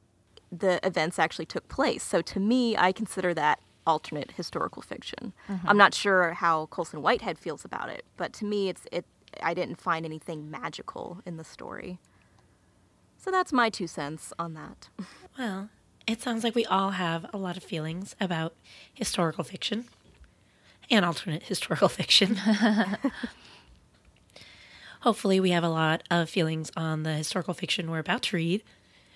[0.50, 2.02] the events actually took place.
[2.02, 5.32] So to me, I consider that alternate historical fiction.
[5.48, 5.68] Mm-hmm.
[5.68, 9.04] I'm not sure how Colson Whitehead feels about it, but to me, it's it.
[9.42, 11.98] I didn't find anything magical in the story.
[13.18, 14.88] So that's my two cents on that.
[15.38, 15.68] Well,
[16.06, 18.54] it sounds like we all have a lot of feelings about
[18.94, 19.84] historical fiction
[20.88, 22.36] and alternate historical fiction.
[25.00, 28.62] Hopefully, we have a lot of feelings on the historical fiction we're about to read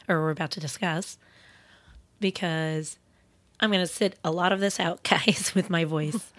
[0.09, 1.17] or we're about to discuss
[2.21, 2.99] because
[3.61, 6.33] I'm going to sit a lot of this out, guys, with my voice.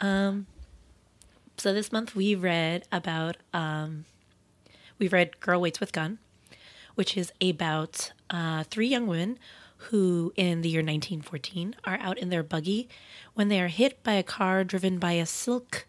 [0.00, 0.46] um,
[1.58, 4.04] so this month we read about um,
[4.98, 6.18] we read Girl Waits with Gun,
[6.94, 9.38] which is about uh, three young women
[9.76, 12.88] who, in the year 1914, are out in their buggy
[13.34, 15.86] when they are hit by a car driven by a silk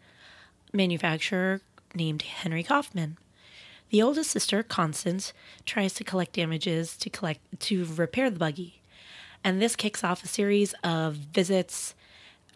[0.74, 1.62] manufacturer
[1.96, 3.18] named Henry Kaufman.
[3.90, 5.32] The oldest sister, Constance,
[5.66, 8.82] tries to collect damages to collect to repair the buggy,
[9.48, 11.96] and this kicks off a series of visits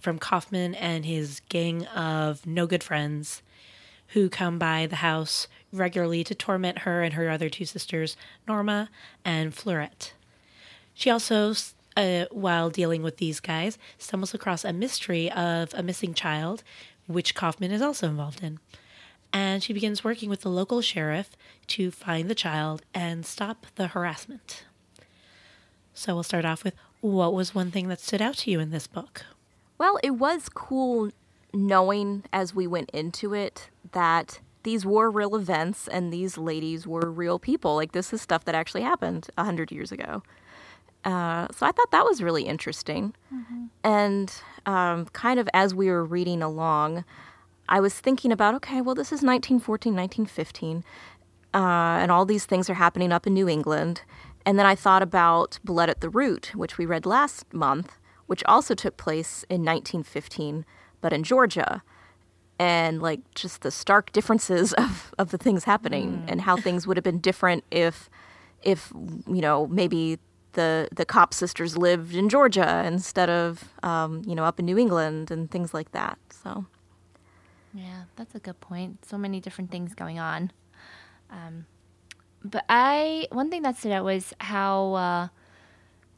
[0.02, 3.42] from Kaufman and his gang of no good friends
[4.08, 8.90] who come by the house regularly to torment her and her other two sisters, Norma
[9.24, 10.12] and Fleurette.
[10.94, 11.54] She also,
[11.96, 16.62] uh, while dealing with these guys, stumbles across a mystery of a missing child,
[17.08, 18.60] which Kaufman is also involved in.
[19.32, 21.30] And she begins working with the local sheriff
[21.68, 24.66] to find the child and stop the harassment.
[25.94, 28.72] So we'll start off with what was one thing that stood out to you in
[28.72, 29.26] this book?
[29.78, 31.12] Well, it was cool
[31.54, 37.10] knowing as we went into it that these were real events and these ladies were
[37.10, 37.76] real people.
[37.76, 40.22] Like, this is stuff that actually happened a 100 years ago.
[41.04, 43.16] Uh, so I thought that was really interesting.
[43.84, 44.34] And
[44.68, 47.04] um, kind of as we were reading along,
[47.68, 50.84] I was thinking about okay, well, this is 1914, 1915,
[51.54, 54.02] uh, and all these things are happening up in New England.
[54.46, 58.44] And then I thought about Blood at the Root, which we read last month, which
[58.46, 60.66] also took place in 1915,
[61.00, 61.84] but in Georgia.
[62.58, 66.98] And like just the stark differences of, of the things happening and how things would
[66.98, 68.10] have been different if,
[68.64, 68.92] if
[69.28, 70.20] you know, maybe
[70.54, 74.78] the the Kopp sisters lived in Georgia instead of um, you know up in New
[74.78, 76.18] England and things like that.
[76.30, 76.66] So
[77.74, 79.06] Yeah, that's a good point.
[79.06, 80.52] So many different things going on.
[81.30, 81.66] Um,
[82.44, 85.28] but I one thing that stood out was how uh,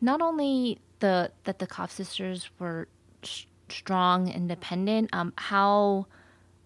[0.02, 2.88] not only the that the Kopp sisters were
[3.24, 6.08] sh- strong, independent, um, how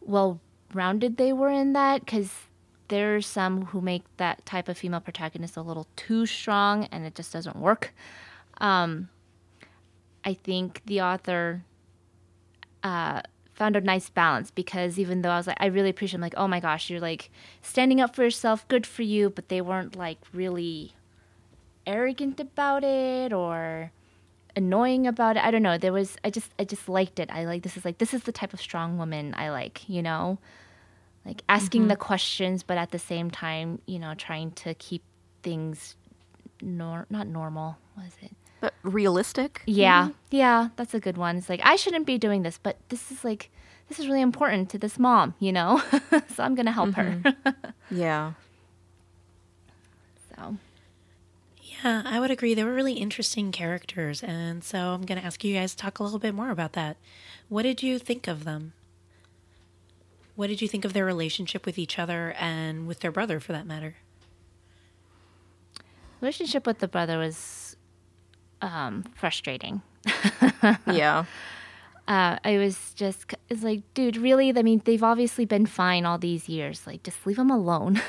[0.02, 0.40] well
[0.74, 2.32] rounded they were in that because
[2.90, 7.06] there are some who make that type of female protagonist a little too strong and
[7.06, 7.94] it just doesn't work.
[8.60, 9.10] Um,
[10.24, 11.64] I think the author
[12.84, 13.22] uh,
[13.58, 16.36] found a nice balance because even though I was like, I really appreciate, I'm like,
[16.38, 19.96] oh my gosh, you're like standing up for yourself, good for you, but they weren't
[19.96, 20.94] like really
[21.86, 23.92] arrogant about it or
[24.56, 25.44] annoying about it.
[25.44, 25.78] I don't know.
[25.78, 27.30] There was, I just, I just liked it.
[27.32, 30.02] I like, this is like, this is the type of strong woman I like, you
[30.04, 30.38] know?
[31.26, 31.90] Like asking Mm-hmm.
[31.90, 35.04] the questions, but at the same time, you know, trying to keep
[35.44, 35.96] things
[36.62, 37.78] nor not normal.
[37.98, 38.32] Was it?
[38.60, 39.62] But realistic?
[39.66, 41.38] Yeah, yeah, that's a good one.
[41.38, 43.52] It's like I shouldn't be doing this, but this is like
[43.88, 45.82] this is really important to this mom, you know.
[46.34, 47.22] so I'm gonna help her.
[47.24, 47.50] Mm-hmm.
[47.96, 48.34] Yeah.
[50.36, 50.58] so
[51.62, 52.54] Yeah, I would agree.
[52.54, 54.22] They were really interesting characters.
[54.22, 56.74] And so I'm going to ask you guys to talk a little bit more about
[56.74, 56.98] that.
[57.48, 58.74] What did you think of them?
[60.36, 63.54] What did you think of their relationship with each other and with their brother, for
[63.54, 63.96] that matter?
[66.22, 67.67] relationship with the brother was
[68.62, 69.82] um, frustrating.
[70.88, 71.26] Yeah.
[72.08, 74.58] Uh, I was just it's like, dude, really?
[74.58, 76.88] I mean, they've obviously been fine all these years.
[76.88, 78.02] Like, just leave them alone.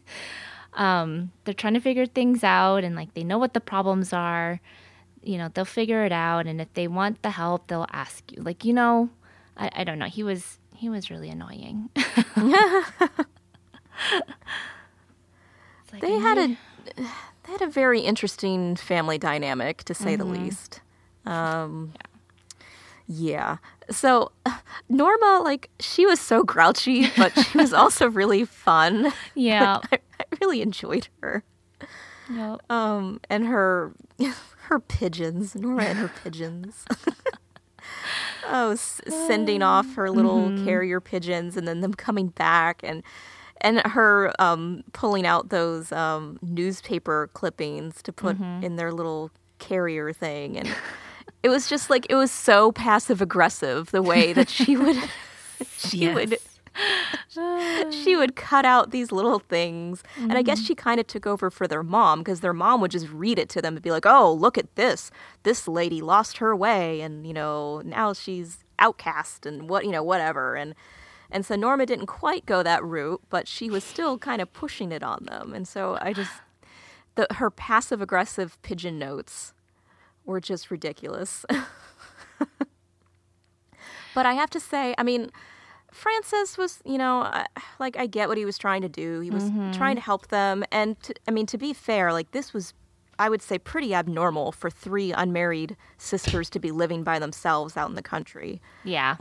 [0.74, 4.60] um, they're trying to figure things out, and like they know what the problems are.
[5.22, 8.42] You know, they'll figure it out, and if they want the help, they'll ask you.
[8.42, 9.08] Like, you know,
[9.56, 10.08] I, I don't know.
[10.08, 11.88] He was he was really annoying.
[15.92, 16.56] Like, They had a
[17.46, 20.80] they had a very interesting family dynamic to say the least.
[21.24, 21.92] Um
[23.08, 23.58] yeah.
[23.90, 24.32] So
[24.88, 29.12] Norma like she was so grouchy, but she was also really fun.
[29.34, 29.80] yeah.
[29.92, 31.44] I, I really enjoyed her.
[32.32, 32.70] Yep.
[32.70, 33.92] Um and her
[34.68, 36.84] her pigeons, Norma and her pigeons.
[38.48, 43.02] oh, s- sending off her little carrier pigeons and then them coming back and
[43.60, 50.12] and her um, pulling out those um, newspaper clippings to put in their little carrier
[50.12, 50.58] thing.
[50.58, 50.68] And
[51.42, 54.96] it was just like it was so passive aggressive the way that she would
[55.76, 56.38] she would
[57.90, 60.02] she would cut out these little things.
[60.18, 62.90] And i guess she kind of took over for their mom because their mom would
[62.90, 65.10] just read it to them and be like oh look at this.
[65.42, 70.02] This lady lost her way and you know now she's outcast and what you know
[70.02, 70.54] whatever.
[70.54, 70.74] And
[71.30, 74.92] and so norma didn't quite go that route but she was still kind of pushing
[74.92, 75.52] it on them.
[75.54, 76.32] And so i just
[77.14, 79.54] the her passive aggressive pigeon notes
[80.24, 81.44] were just ridiculous.
[84.14, 85.30] But i have to say i mean
[85.96, 87.30] Francis was, you know,
[87.78, 89.20] like I get what he was trying to do.
[89.20, 89.72] He was mm-hmm.
[89.72, 92.74] trying to help them, and to, I mean, to be fair, like this was,
[93.18, 97.88] I would say, pretty abnormal for three unmarried sisters to be living by themselves out
[97.88, 98.60] in the country.
[98.84, 99.16] Yeah.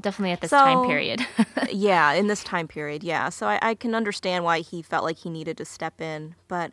[0.00, 1.26] Definitely at this time period.
[1.72, 3.28] yeah, in this time period, yeah.
[3.28, 6.72] So I, I can understand why he felt like he needed to step in, but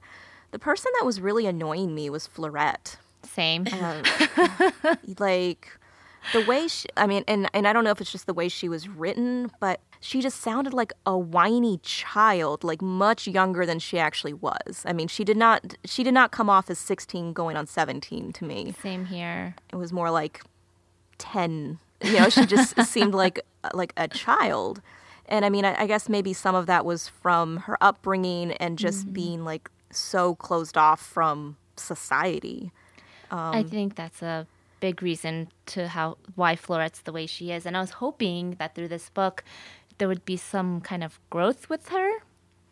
[0.51, 2.97] the person that was really annoying me was Fleurette.
[3.23, 3.67] Same.
[3.67, 4.03] Um,
[5.19, 5.69] like
[6.33, 8.49] the way she i mean and, and i don't know if it's just the way
[8.49, 13.79] she was written but she just sounded like a whiny child like much younger than
[13.79, 14.83] she actually was.
[14.85, 18.31] I mean she did not she did not come off as 16 going on 17
[18.33, 18.75] to me.
[18.83, 19.55] Same here.
[19.73, 20.43] it was more like
[21.17, 23.39] 10 you know she just seemed like
[23.73, 24.79] like a child.
[25.27, 28.77] And i mean I, I guess maybe some of that was from her upbringing and
[28.77, 29.13] just mm-hmm.
[29.13, 32.71] being like so closed off from society.
[33.31, 34.45] I um, think that's a
[34.79, 37.65] big reason to how why Fleurette's the way she is.
[37.65, 39.43] And I was hoping that through this book
[39.97, 42.12] there would be some kind of growth with her.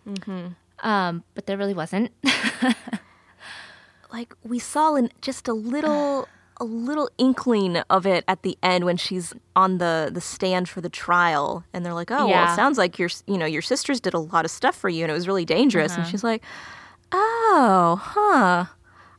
[0.07, 0.47] Mm-hmm.
[0.88, 2.12] Um, but there really wasn't.
[4.12, 8.86] like we saw in just a little a little inkling of it at the end
[8.86, 12.51] when she's on the the stand for the trial and they're like oh well Yeah.
[12.53, 15.03] it sounds like your you know your sisters did a lot of stuff for you
[15.03, 16.43] and it was really dangerous and she's like
[17.12, 18.65] oh huh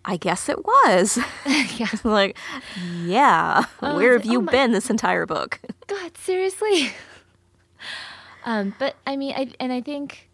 [0.05, 1.19] i guess it was
[1.77, 1.89] yeah.
[2.05, 2.37] like
[3.03, 6.93] yeah Oh, where have you oh my- been this entire book God, seriously.
[8.45, 10.31] Um, but I mean, I, and I think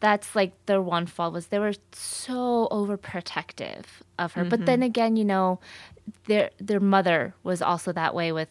[0.00, 3.84] that's like their one fault was they were so overprotective
[4.18, 4.44] of her.
[4.44, 5.60] But then again, you know,
[6.26, 8.48] their their mother was also that way with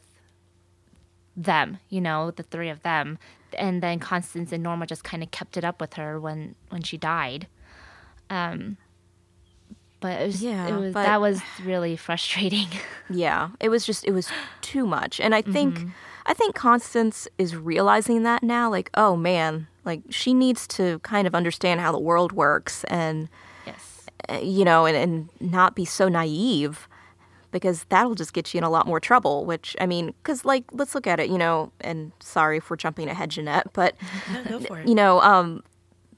[1.36, 1.80] them.
[1.89, 3.18] You know, the three of them,
[3.58, 6.84] and then Constance and Norma just kind of kept it up with her when when
[6.84, 7.48] she died.
[8.30, 8.78] Um,
[10.00, 12.68] but it was, Yeah, it was that was really frustrating.
[13.10, 14.30] Yeah, it was just it was
[14.62, 15.20] too much.
[15.20, 15.88] And I think
[16.26, 21.28] I think Constance is realizing that now like, oh man, like she needs to kind
[21.28, 23.30] of understand how the world works and
[23.65, 24.05] yes.
[24.30, 26.88] uh, you know, and, and not be so naive
[27.51, 30.63] because that'll just get you in a lot more trouble, which I mean, cuz like
[30.72, 33.95] let's look at it, you know, and sorry if we're jumping ahead Jeanette, but
[34.34, 34.88] No, go for it.
[34.88, 35.63] you know, um,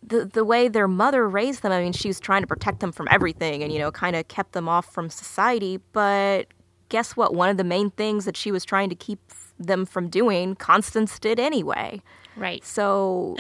[0.08, 2.92] the the way their mother raised them, I mean, she was trying to protect them
[2.92, 5.80] from everything, and you know, kind of kept them off from society.
[5.94, 6.48] But
[6.94, 7.34] guess what?
[7.34, 9.20] One of the main things that she was trying to keep
[9.60, 12.02] them from doing, Constance did anyway.
[12.38, 12.64] Right.
[12.64, 13.36] So,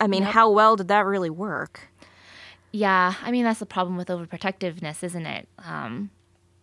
[0.00, 0.32] I mean, Yep.
[0.32, 1.90] how well did that really work?
[2.70, 5.48] Yeah, I mean that's the problem with overprotectiveness, isn't it?
[5.58, 6.10] Um,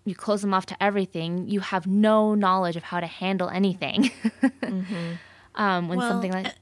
[0.05, 1.47] you close them off to everything.
[1.47, 4.09] You have no knowledge of how to handle anything.
[5.55, 6.53] um, when Well, something like,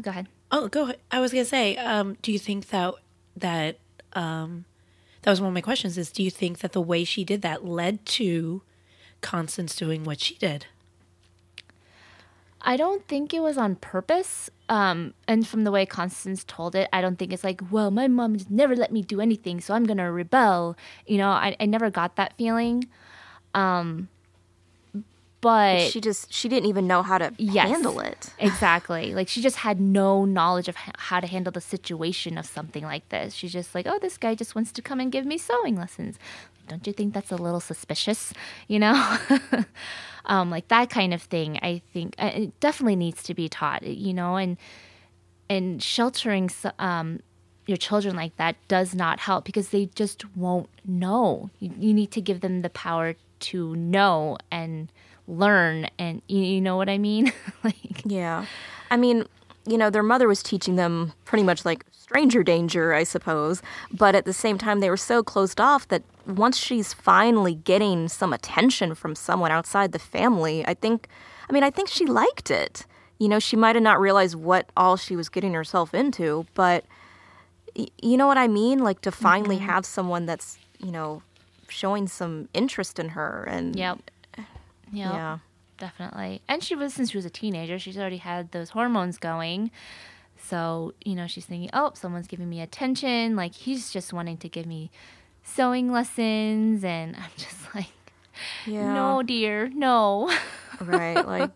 [0.00, 0.28] go ahead.
[0.52, 0.98] Oh, go ahead.
[1.10, 2.94] I was gonna say, um, do you think that
[3.36, 3.78] that
[4.12, 4.64] um,
[5.22, 5.98] that was one of my questions?
[5.98, 8.62] Is do you think that the way she did that led to
[9.24, 10.66] Constance doing what she did?
[12.66, 14.48] I don't think it was on purpose.
[14.68, 18.06] Um, and from the way Constance told it, I don't think it's like, well, my
[18.08, 20.76] mom never let me do anything, so I'm gonna rebel.
[21.06, 22.86] You know, I, I never got that feeling.
[23.54, 24.08] Um,
[25.42, 27.68] but She just she didn't even know how to Yes.
[27.68, 28.30] handle it.
[28.38, 29.14] Exactly.
[29.14, 32.82] Like she just had no knowledge of h- how to handle the situation of something
[32.82, 33.34] like this.
[33.34, 36.18] She's just like, oh, this guy just wants to come and give me sewing lessons.
[36.68, 38.32] Don't you think that's a little suspicious?
[38.68, 39.18] You know?
[40.26, 43.82] um, like that kind of thing, I think uh, it definitely needs to be taught,
[43.82, 44.56] you know, and,
[45.48, 47.20] and sheltering um,
[47.66, 51.50] your children like that does not help because they just won't know.
[51.60, 54.90] You, you need to give them the power to know and
[55.26, 57.32] learn and you, you know what I mean?
[57.64, 58.46] like Yeah.
[58.90, 59.24] I mean,
[59.66, 63.62] you know, their mother was teaching them pretty much like stranger danger, I suppose.
[63.90, 68.08] But at the same time, they were so closed off that once she's finally getting
[68.08, 71.08] some attention from someone outside the family, I think,
[71.48, 72.84] I mean, I think she liked it.
[73.18, 76.84] You know, she might have not realized what all she was getting herself into, but
[77.74, 78.80] y- you know what I mean?
[78.80, 79.66] Like to finally mm-hmm.
[79.66, 81.22] have someone that's, you know,
[81.68, 83.98] showing some interest in her and Yep.
[84.36, 84.42] Eh,
[84.92, 85.12] yep.
[85.14, 85.38] yeah.
[85.78, 86.42] Definitely.
[86.48, 89.70] And she was since she was a teenager, she's already had those hormones going.
[90.48, 94.48] So, you know, she's thinking, "Oh, someone's giving me attention, like he's just wanting to
[94.48, 94.90] give me
[95.42, 97.92] sewing lessons." And I'm just like,
[98.66, 98.92] Yeah.
[98.92, 99.68] "No, dear.
[99.74, 100.30] No."
[100.80, 101.50] right like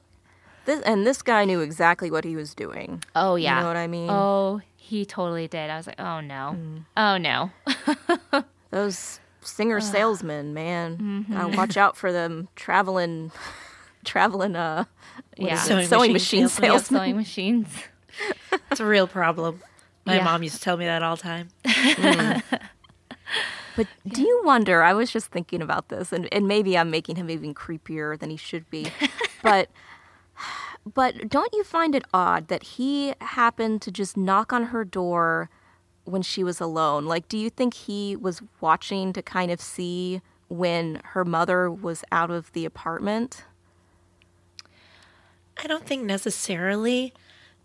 [0.64, 3.56] this and this guy knew exactly what he was doing oh, yeah.
[3.56, 5.68] you know what i mean Oh, he totally did.
[5.68, 6.56] I was like, "Oh no.
[6.96, 7.50] Oh no."
[8.70, 11.32] those Singer salesmen man Mm-hmm.
[11.34, 13.32] Gotta watch out for them traveling
[14.04, 14.84] traveling uh
[15.36, 15.56] Yeah.
[15.56, 16.70] Sewing sewing, machine machine, salesmen.
[16.70, 17.68] Yeah, salesmen sewing machines.
[18.70, 19.60] It's a real problem.
[20.04, 20.24] My Yeah.
[20.24, 21.48] mom used to tell me that all the time.
[23.76, 27.14] but do you wonder i was just thinking about this and, and maybe i'm making
[27.16, 28.86] him even creepier than he should be
[29.42, 29.68] but
[30.94, 35.48] but don't you find it odd that he happened to just knock on her door
[36.04, 40.20] when she was alone like do you think he was watching to kind of see
[40.48, 43.44] when her mother was out of the apartment
[45.60, 47.12] I don't think necessarily,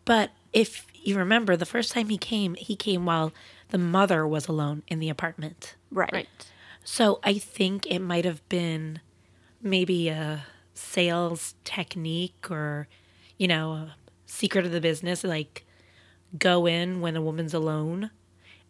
[0.03, 3.33] but if you remember, the first time he came, he came while
[3.69, 5.75] the mother was alone in the apartment.
[5.91, 6.27] right Right.
[6.83, 8.99] So I think it might have been
[9.61, 12.87] maybe a sales technique or,
[13.37, 13.95] you know, a
[14.25, 15.23] secret of the business.
[15.23, 15.65] Like,
[16.37, 18.11] go in when a woman's alone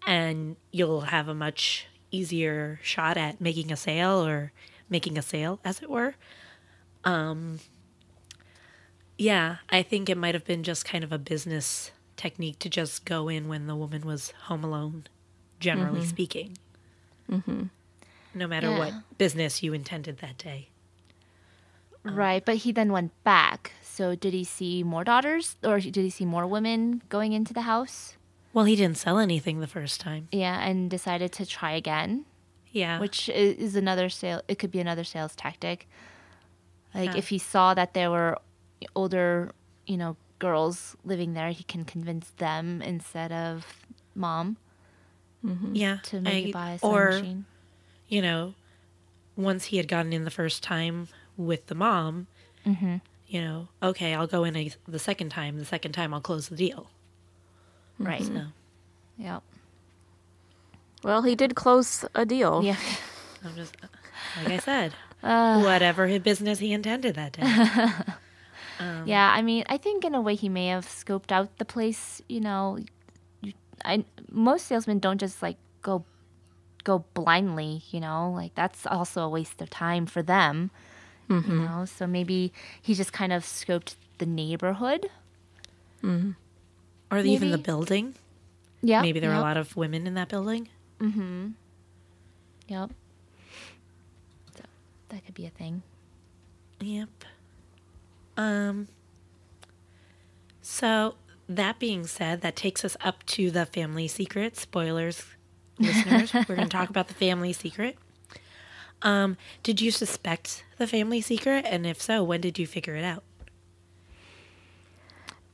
[0.05, 4.51] and you'll have a much easier shot at making a sale or
[4.89, 6.15] making a sale, as it were.
[7.03, 7.59] Um,
[9.17, 13.05] yeah, I think it might have been just kind of a business technique to just
[13.05, 15.05] go in when the woman was home alone,
[15.59, 16.09] generally mm-hmm.
[16.09, 16.57] speaking.
[17.29, 17.63] Mm-hmm.
[18.33, 18.79] No matter Yeah.
[18.79, 20.69] what business you intended that day.
[22.05, 23.71] Um, right, but he then went back.
[23.81, 27.61] So did he see more daughters or did he see more women going into the
[27.61, 28.17] house?
[28.51, 30.27] Well, he didn't sell anything the first time.
[30.31, 32.25] Yeah, and decided to try again,
[32.71, 32.99] Yeah.
[32.99, 34.41] which is another sale.
[34.47, 35.87] It could be another sales tactic.
[36.93, 37.17] Like Yeah.
[37.17, 38.37] if he saw that there were
[38.95, 39.51] older,
[39.85, 43.65] you know, girls living there, he can convince them instead of
[44.15, 44.57] mom
[45.45, 45.75] Mm-hmm.
[45.75, 45.97] yeah.
[46.03, 47.45] to maybe I- buy a sewing or, machine.
[48.07, 48.53] you know,
[49.35, 52.27] once he had gotten in the first time with the mom,
[52.65, 52.97] Mm-hmm.
[53.27, 55.57] you know, okay, I'll go in a, the second time.
[55.59, 56.87] The second time, I'll close the deal.
[57.99, 58.23] Right.
[58.23, 58.41] So,
[59.17, 59.43] Yep.
[61.03, 62.77] well he did close a deal Yeah.
[63.43, 63.75] I'm just,
[64.37, 65.61] like I said, Uh.
[65.61, 67.43] whatever his business he intended that day.
[68.83, 71.65] Um, yeah, I mean, I think in a way he may have scoped out the
[71.65, 72.21] place.
[72.27, 72.77] You know,
[73.41, 73.53] you,
[73.85, 76.03] I most salesmen don't just like go
[76.83, 77.83] go blindly.
[77.91, 80.71] You know, like that's also a waste of time for them.
[81.29, 81.65] You mm-hmm.
[81.65, 85.09] know, so maybe he just kind of scoped the neighborhood.
[86.03, 86.31] Mm-hmm.
[87.09, 88.15] or even the building.
[88.81, 90.67] Yeah, Maybe there yep, were a lot of women in that building.
[90.99, 91.51] Mm-hmm.
[92.67, 92.91] Yep.
[94.57, 94.63] So
[95.07, 95.83] that could be a thing.
[96.81, 97.23] Yep.
[98.37, 98.87] Um.
[100.61, 101.15] So
[101.49, 104.55] that being said, that takes us up to the family secret.
[104.57, 105.23] Spoilers,
[105.77, 106.33] listeners.
[106.47, 107.97] We're going to talk about the family secret.
[109.01, 111.65] Um, did you suspect the family secret?
[111.67, 113.23] And if so, when did you figure it out?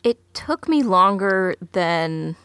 [0.03, 2.35] It took me longer than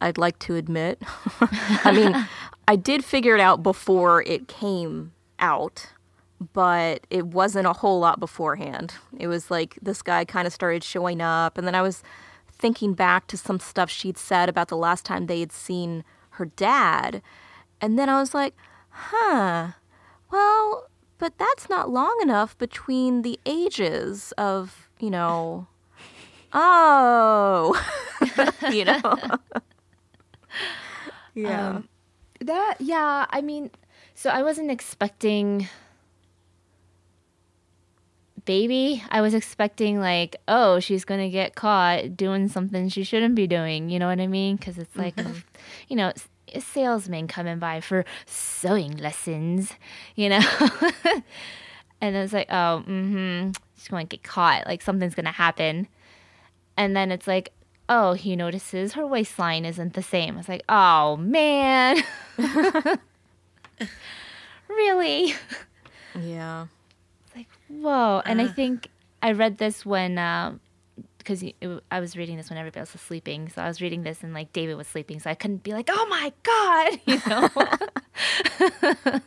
[0.00, 1.00] I'd like to admit.
[1.40, 2.28] I mean,
[2.68, 5.86] I did figure it out before it came out,
[6.52, 8.94] but it wasn't a whole lot beforehand.
[9.18, 12.02] It was like this guy kind of started showing up, and then I was
[12.50, 16.46] thinking back to some stuff she'd said about the last time they had seen her
[16.46, 17.22] dad.
[17.80, 18.54] And then I was like,
[18.88, 19.68] huh,
[20.30, 25.66] well, but that's not long enough between the ages of, you know,
[26.52, 27.80] oh,
[28.70, 29.00] you know.
[31.34, 31.68] yeah.
[31.68, 31.88] Um,
[32.40, 33.70] that yeah, I mean,
[34.14, 35.68] so I wasn't expecting
[38.44, 39.02] baby.
[39.10, 43.90] I was expecting like, oh, she's gonna get caught doing something she shouldn't be doing.
[43.90, 44.56] You know what I mean?
[44.56, 45.34] Because it's like, a,
[45.88, 46.12] you know,
[46.52, 49.72] a salesman coming by for sewing lessons.
[50.14, 50.40] You know,
[52.00, 54.66] and it's like, oh, mm-hmm, she's going to get caught.
[54.66, 55.88] Like something's gonna happen.
[56.76, 57.52] And then it's like,
[57.88, 60.38] oh, he notices her waistline isn't the same.
[60.38, 62.02] It's like, oh man.
[64.68, 65.34] really?
[66.20, 66.66] Yeah.
[67.80, 68.22] Whoa.
[68.24, 68.88] And I think
[69.22, 70.54] I read this when, uh,
[71.18, 71.44] because
[71.90, 73.48] I was reading this when everybody else was sleeping.
[73.48, 75.20] So I was reading this and like David was sleeping.
[75.20, 77.48] So I couldn't be like, oh my God, you know?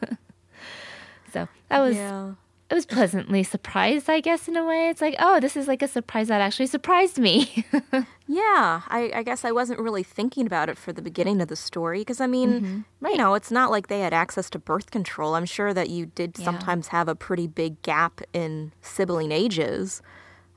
[1.34, 2.34] so that was, Yeah.
[2.70, 4.90] I was pleasantly surprised, I guess, in a way.
[4.90, 7.66] It's like, oh, this is like a surprise that actually surprised me.
[8.30, 11.56] Yeah, I, I guess I wasn't really thinking about it for the beginning of the
[11.56, 12.80] story because I mean, Mm-hmm.
[13.00, 13.12] Right.
[13.14, 15.34] you know, it's not like they had access to birth control.
[15.34, 16.44] I'm sure that you did Yeah.
[16.44, 20.02] sometimes have a pretty big gap in sibling ages.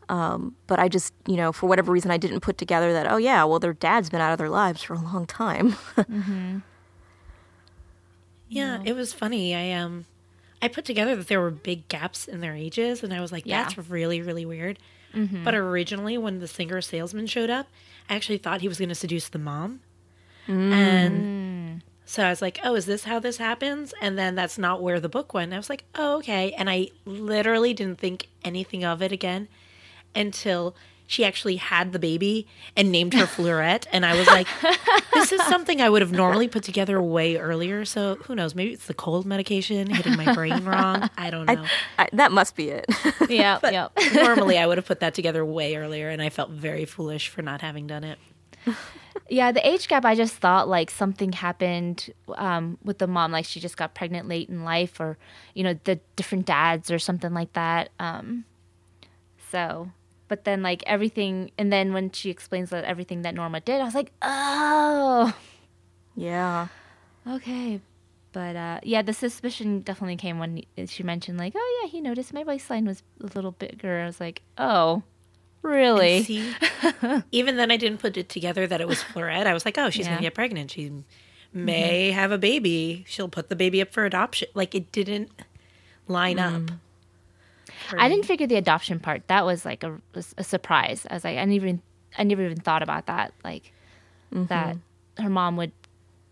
[0.09, 3.19] Um, but I just, you know, for whatever reason, I didn't put together that, oh,
[3.19, 5.77] yeah, well, their dad's been out of their lives for a long time.
[8.49, 9.55] Yeah, it was funny.
[9.55, 10.07] I um
[10.63, 13.47] I put together that there were big gaps in their ages and I was like,
[13.47, 13.63] Yeah.
[13.63, 14.79] that's really, really weird.
[15.15, 15.45] Mm-hmm.
[15.45, 17.67] But originally when the Singer salesman showed up,
[18.09, 19.81] I actually thought he was gonna seduce the mom.
[20.47, 21.83] And mm.
[22.05, 23.95] so I was like, Oh, is this how this happens?
[24.01, 25.53] And then that's not where the book went.
[25.53, 26.53] I was like, Oh, okay.
[26.53, 29.49] And I literally didn't think anything of it again
[30.15, 30.75] until
[31.11, 32.47] she actually had the baby
[32.77, 33.85] and named her Fleurette.
[33.91, 34.47] And I was like,
[35.13, 37.85] this is something I would have normally put together way earlier.
[37.85, 38.55] So who knows?
[38.55, 41.11] Maybe it's the cold medication hitting my brain wrong.
[41.19, 41.65] I don't know.
[41.99, 42.87] I, that must be it.
[43.29, 43.89] yeah, But yeah.
[44.15, 47.43] normally I would have put that together way earlier, and I felt very foolish for
[47.43, 48.21] not having done it.
[49.29, 53.47] Yeah, the age gap, I just thought like something happened um, with the mom, like
[53.47, 55.19] she just got pregnant late in life, or,
[55.55, 57.89] you know, the different dads or something like that.
[57.99, 58.45] Um,
[59.51, 59.91] so,
[60.31, 63.85] but then like everything, and then when she explains that everything that Norma did, I
[63.85, 65.37] was like, oh,
[66.15, 66.69] yeah.
[67.29, 67.81] okay.
[68.33, 72.33] But uh, yeah, the suspicion definitely came when she mentioned, like, oh, yeah, he noticed
[72.33, 74.01] my waistline was a little bigger.
[74.03, 75.03] I was like, oh,
[75.63, 76.19] really?
[76.19, 76.55] And see,
[77.33, 79.47] even then I didn't put it together that it was Fleurette.
[79.47, 80.13] I was like, oh, she's Yeah.
[80.13, 80.71] gonna get pregnant.
[80.71, 80.93] She
[81.53, 83.05] may have a baby.
[83.09, 84.47] She'll put the baby up for adoption.
[84.55, 85.33] Like it didn't
[86.07, 86.71] line up.
[87.99, 89.27] I didn't figure the adoption part.
[89.29, 89.99] That was like a,
[90.37, 91.07] a surprise.
[91.11, 91.83] I was like, I never even,
[92.17, 93.33] I never even thought about that.
[93.45, 93.73] Like
[94.33, 95.23] that mm-hmm.
[95.23, 95.73] her mom would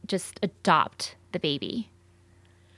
[0.06, 1.88] just adopt the baby.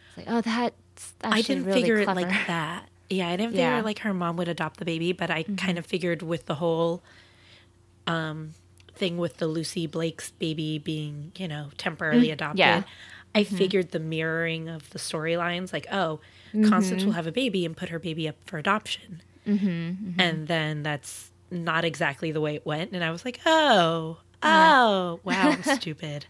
[0.08, 2.88] It's like, oh, that's I didn't really figure it like that.
[3.08, 3.76] Yeah, I didn't Yeah.
[3.76, 5.56] figure like her mom would adopt the baby, but I mm-hmm.
[5.56, 7.02] kind of figured with the whole
[8.06, 8.54] um
[8.94, 12.32] thing with the Lucy Blake's baby being, you know, temporarily mm-hmm.
[12.34, 12.58] adopted.
[12.58, 12.82] yeah.
[13.34, 13.56] I mm-hmm.
[13.56, 16.20] figured the mirroring of the storylines, like, oh,
[16.52, 16.68] mm-hmm.
[16.68, 19.22] Constance will have a baby and put her baby up for adoption.
[19.46, 22.92] Mm-hmm, and then that's not exactly the way it went.
[22.92, 26.26] And I was like, oh, oh, wow, I'm stupid.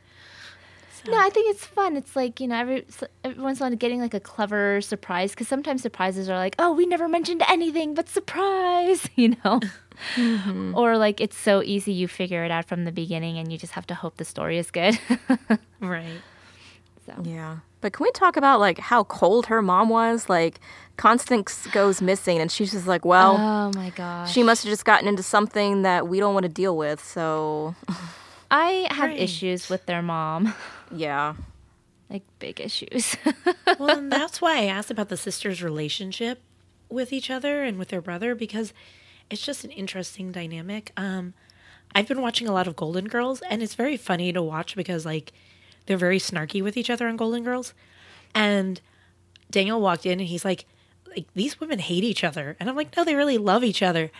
[1.09, 1.97] No, I think it's fun.
[1.97, 5.83] It's like you know, every s- everyone's on getting like a clever surprise because sometimes
[5.83, 9.61] surprises are like, oh, we never mentioned anything but surprise, you know,
[10.75, 13.73] or like it's so easy you figure it out from the beginning and you just
[13.73, 14.99] have to hope the story is good.
[15.81, 16.21] Right.
[17.07, 17.59] So Yeah.
[17.81, 20.29] But can we talk about like how cold her mom was?
[20.29, 20.61] Like
[20.97, 24.85] Constance goes missing and she's just like, well, oh my gosh, she must have just
[24.85, 27.03] gotten into something that we don't want to deal with.
[27.03, 27.75] So,
[28.51, 29.19] I have Right.
[29.21, 30.53] issues with their mom,
[30.95, 31.35] yeah.
[32.11, 33.17] like big issues.
[33.79, 36.43] well, and that's why I asked about the sisters' relationship
[36.91, 38.75] with each other and with their brother because
[39.31, 40.93] it's just an interesting dynamic.
[40.97, 41.33] Um,
[41.95, 45.07] I've been watching a lot of Golden Girls, and it's very funny to watch because
[45.07, 45.33] like
[45.91, 47.75] they're very snarky with each other on Golden Girls.
[48.33, 48.81] And
[49.51, 50.65] Daniel walked in and he's like,
[51.05, 54.13] like these women hate each other, and I'm like, no, they really love each other.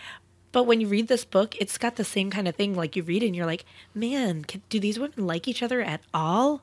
[0.51, 2.75] But when you read this book, it's got the same kind of thing.
[2.75, 3.63] Like you read it and you're like,
[3.95, 6.61] man, can, do these women like each other at all?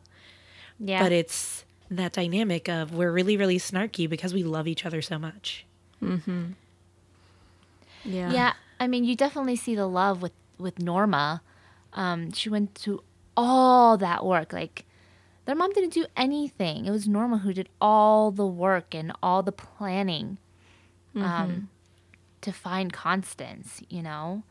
[0.78, 5.00] yeah, but it's that dynamic of we're really, really snarky because we love each other
[5.00, 5.64] so much.
[8.04, 8.30] Yeah.
[8.30, 11.40] Yeah, I mean, you definitely see the love with with Norma.
[11.94, 13.02] Um, she went to
[13.38, 14.52] all that work.
[14.52, 14.84] Like,
[15.48, 16.84] their mom didn't do anything.
[16.84, 20.36] It was Norma who did all the work and all the planning
[21.16, 21.70] um,
[22.42, 23.80] to find Constance.
[23.88, 24.42] You know,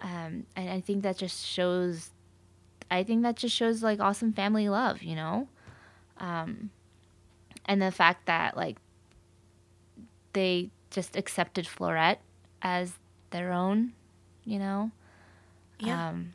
[0.00, 2.12] um, and I think that just shows.
[2.88, 5.02] I think that just shows like awesome family love.
[5.02, 5.48] You know,
[6.18, 6.70] um,
[7.66, 8.76] and the fact that like
[10.34, 12.18] they just accepted Fleurette
[12.62, 12.92] as
[13.30, 13.92] their own,
[14.44, 14.92] you know.
[15.80, 16.10] Yeah.
[16.10, 16.34] Um,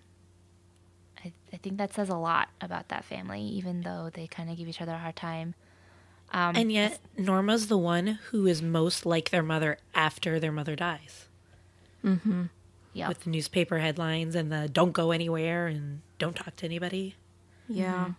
[1.58, 4.58] I, I think that says a lot about that family, even though they kind of
[4.58, 5.56] give each other a hard time.
[6.32, 10.76] Um, and yet, Norma's the one who is most like their mother after their mother
[10.76, 11.28] dies.
[12.94, 17.16] yeah, With the newspaper headlines and the don't go anywhere and don't talk to anybody.
[17.68, 18.12] Yeah.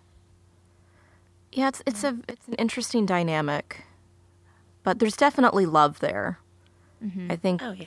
[1.53, 3.84] Yeah, it's it's a it's an interesting dynamic.
[4.82, 6.39] But there's definitely love there.
[7.30, 7.84] I think Oh, yeah.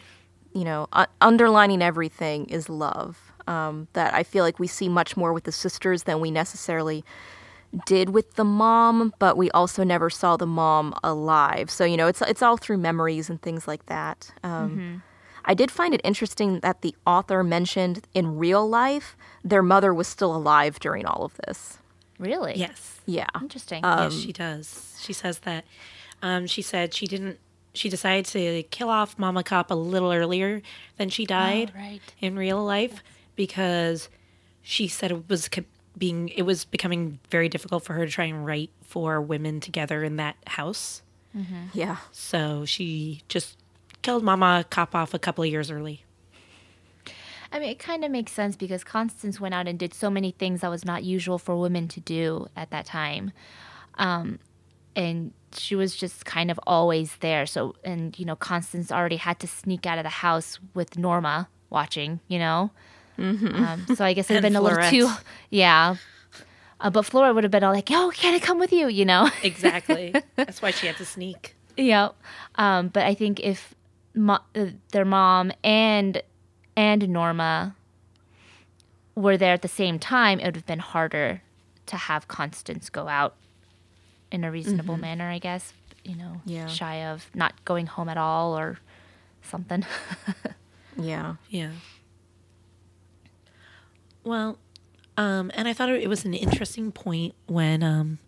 [0.54, 3.31] you know, uh, underlining everything is love.
[3.48, 7.04] Um, that I feel like we see much more with the sisters than we necessarily
[7.86, 11.70] did with the mom, but we also never saw the mom alive.
[11.70, 14.32] So you know, it's it's all through memories and things like that.
[14.44, 15.04] Um,
[15.46, 20.08] I did find it interesting that the author mentioned in real life their mother was
[20.08, 21.80] still alive during all of this.
[22.20, 23.00] really, Yes.
[23.08, 23.26] Yeah.
[23.42, 23.82] interesting.
[23.84, 25.00] yes, she does.
[25.02, 25.66] She says that.
[26.22, 27.40] Um, she said she didn't.
[27.74, 30.62] She decided to kill off Mama Kopp a little earlier
[30.98, 32.02] than she died Oh, right.
[32.20, 33.02] in real life
[33.42, 34.08] because
[34.62, 35.50] she said it was
[35.98, 40.04] being it was becoming very difficult for her to try and write for women together
[40.04, 41.02] in that house.
[41.74, 41.98] Yeah.
[42.12, 43.58] So she just
[44.04, 46.06] killed Mama Kopp off a couple of years early.
[47.52, 50.30] I mean, it kind of makes sense because Constance went out and did so many
[50.30, 53.32] things that was not usual for women to do at that time.
[53.96, 54.38] Um,
[54.96, 57.48] and she was just kind of always there.
[57.48, 61.50] So, and, you know, Constance already had to sneak out of the house with Norma
[61.72, 62.70] watching, you know?
[63.18, 65.10] Um, so I guess it would have And been a little too,
[65.50, 65.96] yeah.
[66.80, 69.06] Uh, but Flora would have been all like, yo, can I come with you, you
[69.06, 69.30] know?
[69.44, 70.16] Exactly.
[70.36, 71.56] That's why she had to sneak.
[71.78, 72.10] Yeah.
[72.56, 73.76] Um, but I think if
[74.16, 76.22] mo- uh, their mom and
[76.76, 77.76] and Norma
[79.16, 81.42] were there at the same time, it would have been harder
[81.88, 83.36] to have Constance go out
[84.32, 85.74] in a reasonable manner, I guess.
[86.04, 86.66] You know, Yeah.
[86.68, 88.80] shy of not going home at all or
[89.44, 89.86] something.
[90.98, 91.36] Yeah.
[91.50, 91.72] Yeah.
[94.24, 94.58] Well,
[95.18, 98.20] um, and I thought it was an interesting point when um,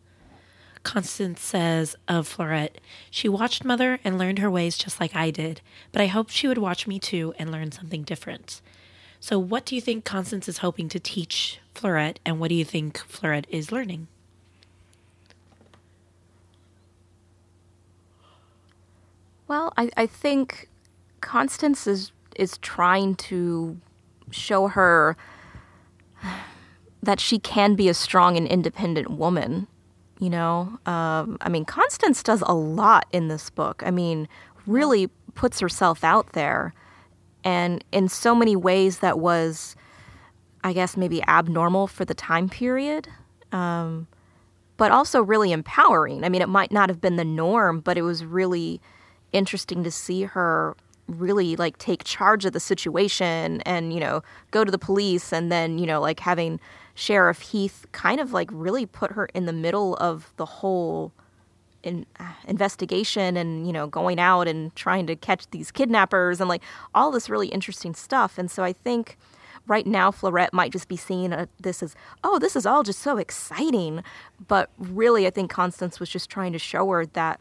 [0.83, 2.77] Constance says of Fleurette,
[3.09, 6.47] she watched Mother and learned her ways just like I did, but I hoped she
[6.47, 8.61] would watch me too and learn something different.
[9.19, 12.65] So, what do you think Constance is hoping to teach Fleurette, and what do you
[12.65, 14.07] think Fleurette is learning?
[19.47, 20.67] Well, I, I think
[21.21, 23.77] Constance is is trying to
[24.31, 25.15] show her
[27.01, 29.67] that she can be a strong and independent woman.
[30.19, 33.83] You know, um, I mean, Constance does a lot in this book.
[33.85, 34.27] I mean,
[34.65, 36.73] really puts herself out there,
[37.43, 39.75] and in so many ways that was,
[40.63, 43.09] I guess, maybe abnormal for the time period.
[43.51, 44.07] Um,
[44.77, 46.23] but also really empowering.
[46.23, 48.81] I mean, it might not have been the norm, but it was really
[49.31, 50.75] interesting to see her
[51.19, 55.51] really like take charge of the situation and, you know, go to the police and
[55.51, 56.59] then, you know, like having
[56.95, 61.11] Sheriff Heath kind of like really put her in the middle of the whole
[61.81, 66.47] in, uh, investigation and, you know, going out and trying to catch these kidnappers and
[66.47, 66.61] like
[66.93, 68.37] all this really interesting stuff.
[68.37, 69.17] And so I think
[69.67, 72.99] right now Fleurette might just be seeing uh this as, oh, this is all just
[72.99, 74.03] so exciting.
[74.47, 77.39] But really, I think Constance was just trying to show her that,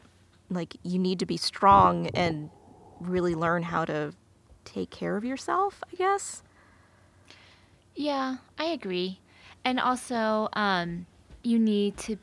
[0.51, 2.51] like, you need to be strong and
[3.09, 4.15] really learn how to
[4.65, 6.43] take care of yourself, I guess.
[7.95, 9.21] Yeah, I agree.
[9.65, 11.07] And also, um,
[11.43, 12.17] you need to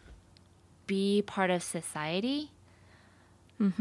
[0.87, 2.51] be part of society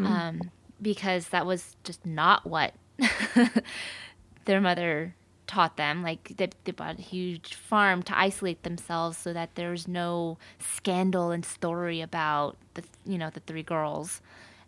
[0.04, 0.50] um,
[0.82, 2.74] because that was just not what
[4.44, 5.14] their mother
[5.46, 6.02] taught them.
[6.02, 11.30] Like they, they bought a huge farm to isolate themselves so that there's no scandal
[11.30, 14.20] and story about the you know the three girls,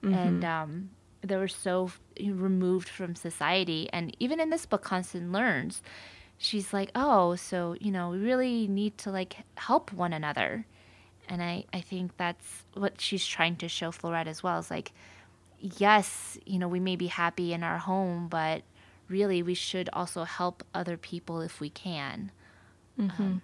[0.03, 0.91] and um,
[1.23, 1.91] they were so
[2.21, 3.89] removed from society.
[3.93, 5.83] And even in this book, Constance learns.
[6.39, 10.65] She's like, oh, so you know, we really need to like help one another,
[11.29, 14.59] and I I think that's what she's trying to show Fleurette as well.
[14.59, 14.93] Is like,
[15.61, 18.63] yes, you know, we may be happy in our home, but
[19.09, 22.33] really we should also help other people if we can.
[22.99, 23.43] Um,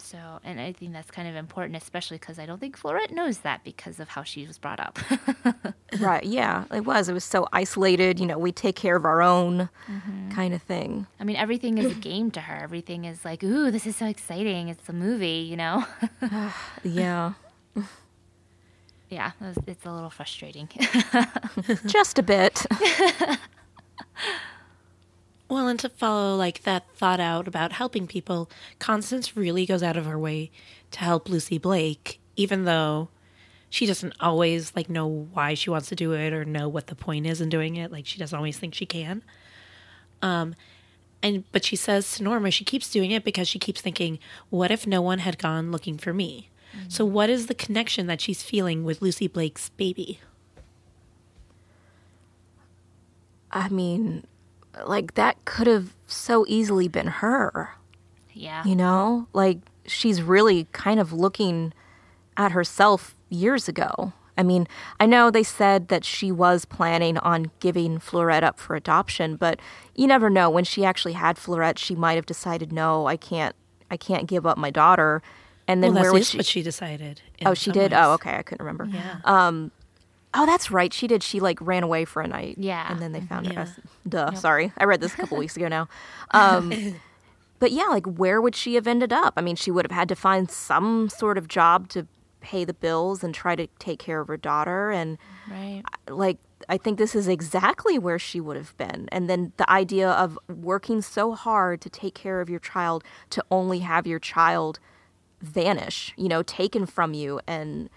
[0.00, 3.38] So, and I think that's kind of important, especially because I don't think Fleurette knows
[3.38, 4.98] that because of how she was brought up.
[6.00, 6.24] right.
[6.24, 7.08] Yeah, it was.
[7.08, 8.18] It was so isolated.
[8.18, 10.30] You know, we take care of our own mm-hmm.
[10.30, 11.06] kind of thing.
[11.20, 12.62] I mean, everything is a game to her.
[12.62, 14.68] Everything is like, ooh, this is so exciting.
[14.68, 15.84] It's a movie, you know?
[16.82, 17.34] Yeah,
[19.10, 19.32] yeah,
[19.66, 20.68] it's a little frustrating.
[21.86, 22.64] just a bit.
[25.50, 28.48] Well, and to follow like that thought out about helping people,
[28.78, 30.52] Constance really goes out of her way
[30.92, 33.08] to help Lucy Blake, even though
[33.68, 36.94] she doesn't always like know why she wants to do it or know what the
[36.94, 37.90] point is in doing it.
[37.90, 39.24] Like she doesn't always think she can.
[40.22, 40.54] Um,
[41.20, 44.20] and but she says to Norma, she keeps doing it because she keeps thinking,
[44.50, 46.48] what if no one had gone looking for me?
[46.86, 50.20] So what is the connection that she's feeling with Lucy Blake's baby?
[53.50, 54.24] I mean,
[54.86, 57.74] like that could have so easily been her.
[58.32, 58.64] yeah.
[58.64, 61.72] You know, like she's really kind of looking
[62.36, 64.12] at herself years ago.
[64.38, 64.66] I mean,
[64.98, 69.60] I know they said that she was planning on giving Fleurette up for adoption, but
[69.94, 70.48] you never know.
[70.48, 73.54] When she actually had Fleurette, she might have decided, "No, I can't.
[73.90, 75.22] I can't give up my daughter."
[75.68, 76.38] And then well, where is she?
[76.38, 77.20] what she decided.
[77.44, 77.92] oh, she did.
[77.92, 78.00] ways.
[78.02, 78.34] Oh, okay.
[78.36, 78.86] I couldn't remember.
[78.86, 79.18] Yeah.
[79.24, 79.72] Um,
[80.32, 80.92] Oh, that's right.
[80.92, 81.22] She did.
[81.22, 82.56] She like ran away for a night.
[82.58, 82.90] Yeah.
[82.90, 83.64] And then they found Yeah.
[83.66, 83.76] her.
[84.08, 84.32] Duh.
[84.34, 84.72] Sorry.
[84.78, 85.88] I read this a couple weeks ago now.
[86.30, 87.00] Um,
[87.58, 89.34] but yeah, like where would she have ended up?
[89.36, 92.06] I mean, she would have had to find some sort of job to
[92.40, 94.90] pay the bills and try to take care of her daughter.
[94.90, 95.18] And
[95.50, 95.82] Right.
[96.08, 99.08] like, I think this is exactly where she would have been.
[99.10, 103.44] And then the idea of working so hard to take care of your child to
[103.50, 104.78] only have your child
[105.42, 107.90] vanish, you know, taken from you and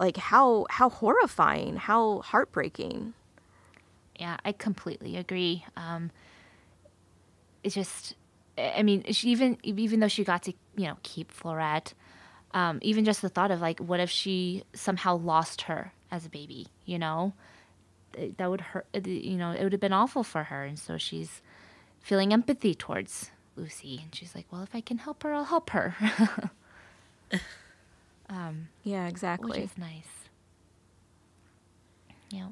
[0.00, 3.14] like how how horrifying, how heartbreaking.
[4.18, 5.64] Yeah, I completely agree.
[5.76, 6.10] Um,
[7.62, 8.14] it's just,
[8.58, 11.92] I mean, she even even though she got to you know keep Fleurette,
[12.52, 16.30] um, even just the thought of like, what if she somehow lost her as a
[16.30, 16.66] baby?
[16.86, 17.34] You know,
[18.36, 18.86] that would hurt.
[18.94, 21.42] uh, You know, it would have been awful for her, and so she's
[22.00, 25.70] feeling empathy towards Lucy, and she's like, well, if I can help her, I'll help
[25.70, 25.94] her,
[28.30, 29.50] Um, yeah, exactly.
[29.50, 29.84] which exactly.
[29.84, 30.28] is nice.
[32.30, 32.48] Yeah.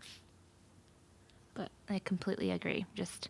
[1.54, 2.84] But I completely agree.
[2.94, 3.28] Just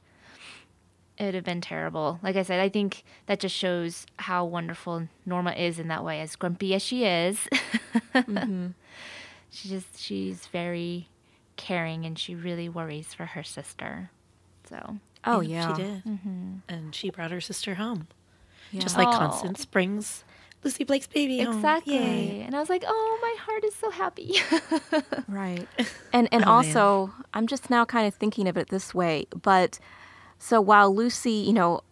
[1.18, 2.18] it would have been terrible.
[2.22, 6.20] Like I said, I think that just shows how wonderful Norma is in that way.
[6.20, 7.48] As grumpy as she is,
[8.14, 8.68] mm-hmm.
[9.50, 11.08] she just she's very
[11.56, 14.10] caring and she really worries for her sister.
[14.68, 15.76] So Oh, oh Yeah, yeah.
[15.76, 16.52] she did, mm-hmm.
[16.68, 18.06] and she brought her sister home,
[18.70, 18.80] Yeah.
[18.80, 19.18] just like Oh.
[19.18, 20.24] Constance brings
[20.64, 21.94] Lucy Blake's baby exactly.
[21.94, 22.40] Yay.
[22.42, 24.34] And I was like, oh, my heart is so happy.
[25.28, 25.68] Right.
[26.12, 26.48] And and Oh, man.
[26.48, 29.78] also, I'm just now kind of thinking of it this way, but
[30.38, 31.82] so while Lucy, you know,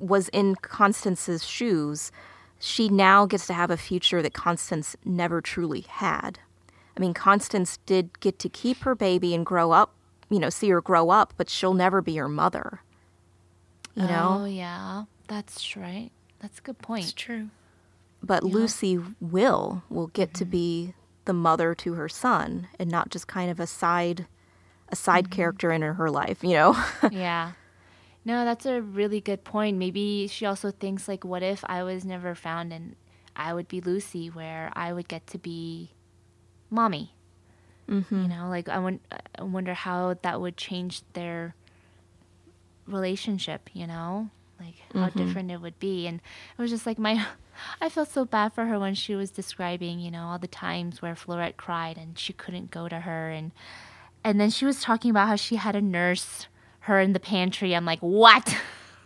[0.00, 2.10] was in Constance's shoes,
[2.58, 6.38] she now gets to have a future that Constance never truly had.
[6.96, 9.94] I mean, Constance did get to keep her baby and grow up,
[10.30, 12.80] you know, see her grow up, but she'll never be her mother.
[13.94, 14.38] You know?
[14.40, 16.10] Oh yeah, that's right.
[16.40, 17.04] That's a good point.
[17.04, 17.16] It's point.
[17.16, 17.48] true.
[18.22, 20.50] But Lucy will will get to mm-hmm.
[20.50, 20.94] be
[21.24, 24.26] the mother to her son and not just kind of a side
[24.88, 25.34] a side mm-hmm.
[25.34, 26.76] character in her life, you know.
[27.10, 27.52] yeah.
[28.24, 29.78] No, that's a really good point.
[29.78, 32.96] Maybe she also thinks like, what if I was never found and
[33.36, 35.90] I would be Lucy, where I would get to be
[36.70, 37.12] mommy.
[37.88, 38.22] Mm-hmm.
[38.22, 39.00] You know, like I, won-
[39.38, 41.54] I wonder how that would change their
[42.86, 43.70] relationship.
[43.72, 45.18] You know, like how mm-hmm.
[45.18, 46.06] different it would be.
[46.06, 46.20] And
[46.58, 47.24] it was just like my,
[47.80, 51.00] I felt so bad for her when she was describing, you know, all the times
[51.02, 53.52] where Fleurette cried and she couldn't go to her and
[54.24, 56.48] and then she was talking about how she had a nurse
[56.80, 57.74] her in the pantry.
[57.74, 58.56] I'm like, what?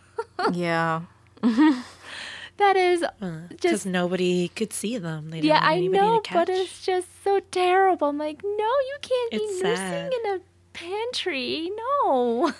[0.51, 1.01] yeah.
[1.41, 5.29] that is uh, just nobody could see them.
[5.31, 8.09] They didn't yeah, I know, but it's just so terrible.
[8.09, 10.13] I'm like, no, you can't It's be nursing sad.
[10.13, 10.39] in a
[10.73, 11.71] pantry.
[11.75, 12.53] No,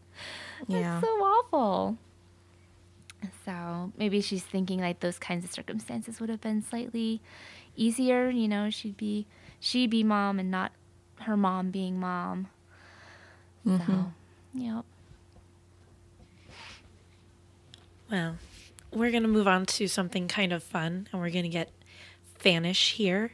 [0.68, 1.00] Yeah.
[1.00, 1.98] that's so awful.
[3.50, 7.20] So maybe she's thinking like those kinds of circumstances would have been slightly
[7.74, 8.30] easier.
[8.30, 9.26] You know, she'd be
[9.58, 10.70] she be mom and not
[11.22, 12.46] her mom being mom.
[13.64, 14.02] So, mm-hmm.
[14.54, 14.84] yep.
[18.08, 18.36] Well,
[18.92, 21.70] we're going to move on to something kind of fun, and we're going to get
[22.38, 23.32] fanish here.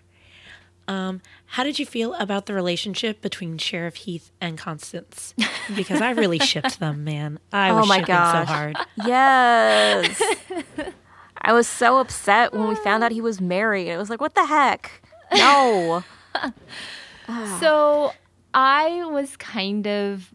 [0.89, 5.35] Um, how did you feel about the relationship between Sheriff Heath and Constance?
[5.75, 7.39] Because I really shipped them, man.
[7.53, 8.49] I was oh my shipping gosh.
[8.49, 8.77] so hard.
[9.05, 10.23] Yes.
[11.41, 13.89] I was so upset when we found out he was married.
[13.89, 14.91] It was like, what the heck?
[15.35, 16.05] No.
[17.61, 18.13] So
[18.55, 20.33] I was kind of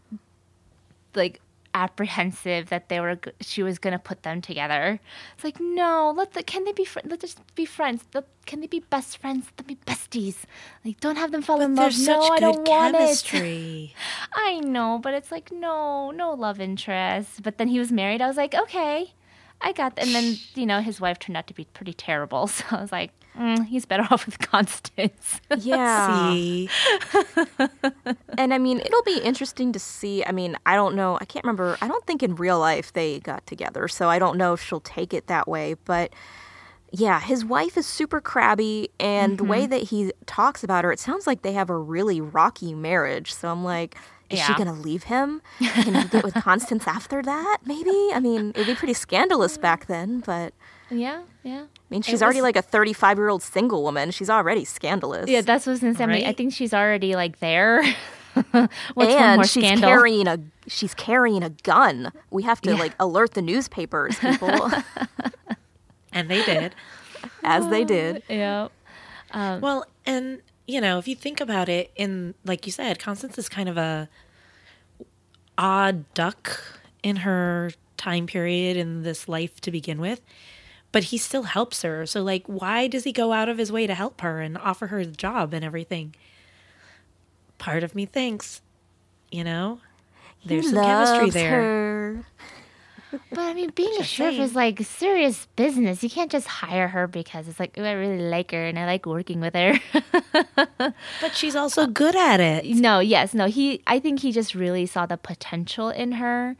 [1.15, 1.40] like
[1.73, 4.99] apprehensive that they were she was gonna put them together.
[5.35, 8.03] It's like no, let the can they be fr- let just be friends.
[8.13, 9.45] Let, can they be best friends?
[9.45, 10.37] Let them be besties.
[10.83, 11.93] Like don't have them fall in love.
[11.93, 12.99] There's No, such I good don't want it.
[12.99, 13.93] chemistry.
[14.33, 17.43] I know, but it's like no, no love interest.
[17.43, 18.21] But then he was married.
[18.21, 19.13] I was like, okay,
[19.61, 19.95] I got.
[19.95, 20.05] That.
[20.07, 22.47] And then you know his wife turned out to be pretty terrible.
[22.57, 25.41] So I was like, mm, he's better off with Constance.
[25.57, 26.31] Yeah.
[26.33, 26.69] See,
[28.37, 30.23] And I mean, it'll be interesting to see.
[30.25, 31.17] I mean, I don't know.
[31.19, 31.77] I can't remember.
[31.81, 33.87] I don't think in real life they got together.
[33.87, 35.75] So I don't know if she'll take it that way.
[35.85, 36.13] But
[36.91, 38.89] yeah, his wife is super crabby.
[38.99, 42.19] And the way that he talks about her, it sounds like they have a really
[42.21, 43.33] rocky marriage.
[43.33, 43.95] So I'm like,
[44.29, 45.41] is she going to leave him?
[45.59, 47.57] Can he get with Constance after that?
[47.65, 48.09] Maybe?
[48.13, 50.21] I mean, it would be pretty scandalous back then.
[50.21, 50.53] But
[50.89, 51.65] yeah, yeah.
[51.91, 54.11] I mean, she's It already like a 35 year old single woman.
[54.11, 55.29] She's already scandalous.
[55.29, 56.05] Yeah, that's what's gonna say.
[56.05, 57.83] I mean, I think she's already like there.
[58.93, 59.89] What's and more she's scandal?
[59.89, 62.13] carrying a she's carrying a gun.
[62.29, 62.77] We have to Yeah.
[62.77, 64.71] like alert the newspapers, people,
[66.13, 66.73] and they did.
[67.43, 68.23] as they did.
[68.29, 68.69] yeah.
[69.31, 73.37] Um, well, and you know, if you think about it, in like you said, Constance
[73.37, 74.07] is kind of a
[75.57, 76.61] odd duck
[77.03, 80.21] in her time period in this life to begin with.
[80.91, 82.05] But he still helps her.
[82.05, 84.87] So like why does he go out of his way to help her and offer
[84.87, 86.15] her the job and everything?
[87.57, 88.61] Part of me thinks,
[89.31, 89.79] you know,
[90.45, 91.51] there's some chemistry there.
[91.51, 92.25] her.
[93.29, 94.41] But I mean, being a saying.
[94.41, 96.01] is like serious business.
[96.01, 98.85] You can't just hire her because it's like, oh, I really like her and I
[98.85, 99.79] like working with her.
[101.21, 102.65] But she's also good at it.
[102.65, 103.45] no, yes, no.
[103.45, 106.55] He, I think he just really saw the potential in her,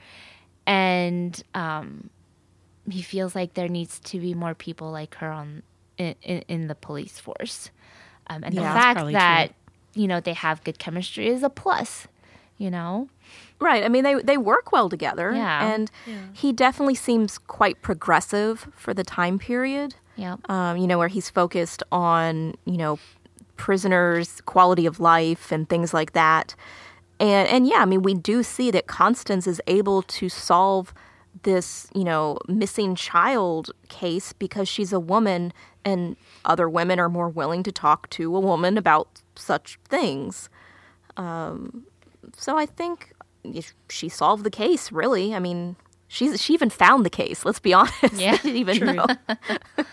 [0.68, 2.10] and um,
[2.94, 5.64] he feels like there needs to be more people like her on
[5.98, 7.70] in, in, in the police force.
[8.28, 8.62] Um, and Yeah.
[8.74, 10.02] the fact that true.
[10.04, 12.08] you know they have good chemistry is a plus.
[12.58, 13.10] You know.
[13.60, 13.84] Right.
[13.84, 15.34] I mean, they they work well together.
[15.34, 15.74] Yeah.
[15.74, 15.89] And
[16.34, 19.96] he definitely seems quite progressive for the time period.
[20.16, 20.36] Yeah.
[20.48, 23.00] Um, you know, where he's focused on you know
[23.58, 26.56] prisoners' quality of life and things like that.
[27.20, 30.94] And and yeah, I mean, we do see that Constance is able to solve
[31.44, 35.54] this, you know, missing child case because she's a woman
[35.84, 36.16] and
[36.46, 40.50] other women are more willing to talk to a woman about such things.
[41.18, 41.86] Um,
[42.38, 43.14] so I think
[43.90, 45.34] she solved the case, really.
[45.34, 45.76] I mean,
[46.08, 48.14] she's she even found the case, let's be honest.
[48.14, 48.94] Yeah, didn't even true.
[48.94, 49.08] know.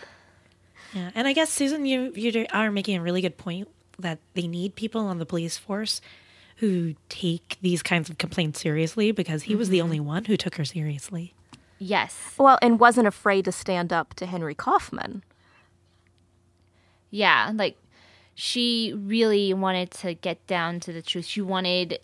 [0.94, 3.68] Yeah, and I guess Susan, you you are making a really good point
[3.98, 6.00] that they need people on the police force
[6.58, 9.84] who take these kinds of complaints seriously because he was the mm-hmm.
[9.84, 11.34] only one who took her seriously.
[11.78, 12.34] Yes.
[12.36, 15.22] Well, and wasn't afraid to stand up to Henry Kaufman.
[17.10, 17.76] Yeah, like
[18.34, 21.26] she really wanted to get down to the truth.
[21.26, 22.00] She wanted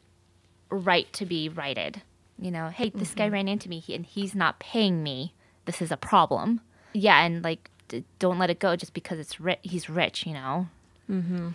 [0.71, 2.03] right to be righted.
[2.39, 3.35] You know, hey, this guy mm-hmm.
[3.35, 5.35] ran into me and he's not paying me.
[5.67, 6.61] This is a problem.
[6.93, 10.33] Yeah, and like d- don't let it go just because it's ri- he's rich, you
[10.33, 10.69] know.
[11.11, 11.49] Mm-hmm.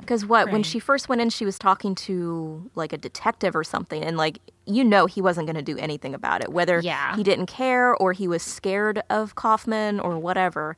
[0.00, 3.64] Because what, when she first went in, she was talking to like a detective or
[3.64, 7.16] something, and like you know, he wasn't going to do anything about it, whether Yeah.
[7.16, 10.76] he didn't care or he was scared of Kaufman or whatever.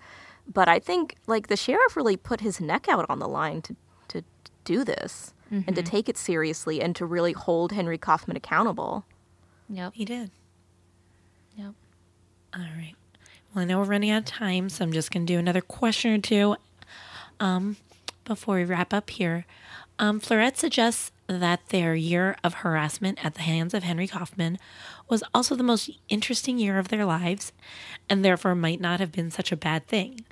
[0.51, 3.77] But I think like the sheriff really put his neck out on the line to
[4.09, 4.23] to
[4.65, 9.05] do this and to take it seriously and to really hold Henry Kaufman accountable.
[9.69, 9.93] Yep.
[9.95, 10.31] He did.
[11.59, 11.75] Yep.
[12.57, 12.95] All right.
[13.55, 15.61] Well, I know we're running out of time, so I'm just going to do another
[15.61, 16.57] question or two
[17.39, 17.77] um,
[18.25, 19.47] before we wrap up here.
[19.99, 24.59] Um, Fleurette suggests that their year of harassment at the hands of Henry Kaufman
[25.09, 27.53] was also the most interesting year of their lives
[28.09, 30.25] and therefore might not have been such a bad thing.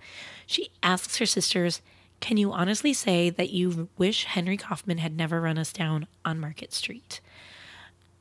[0.46, 1.80] She asks her sisters,
[2.20, 6.40] Can you honestly say that you wish Henry Kaufman had never run us down on
[6.40, 7.20] Market Street?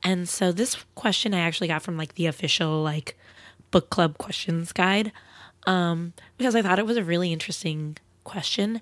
[0.04, 3.18] And so this question I actually got from like the official like
[3.72, 5.12] book club questions guide
[5.68, 8.82] um because I thought it was a really interesting question.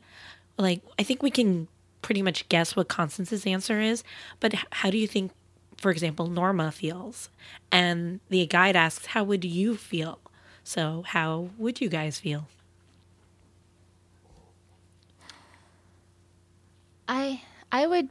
[0.57, 1.67] Like I think we can
[2.01, 4.03] pretty much guess what Constance's answer is,
[4.39, 5.31] but how do you think
[5.77, 7.29] for example Norma feels?
[7.71, 10.19] And the guide asks how would you feel?
[10.63, 12.47] So how would you guys feel?
[17.07, 17.41] I
[17.71, 18.09] I would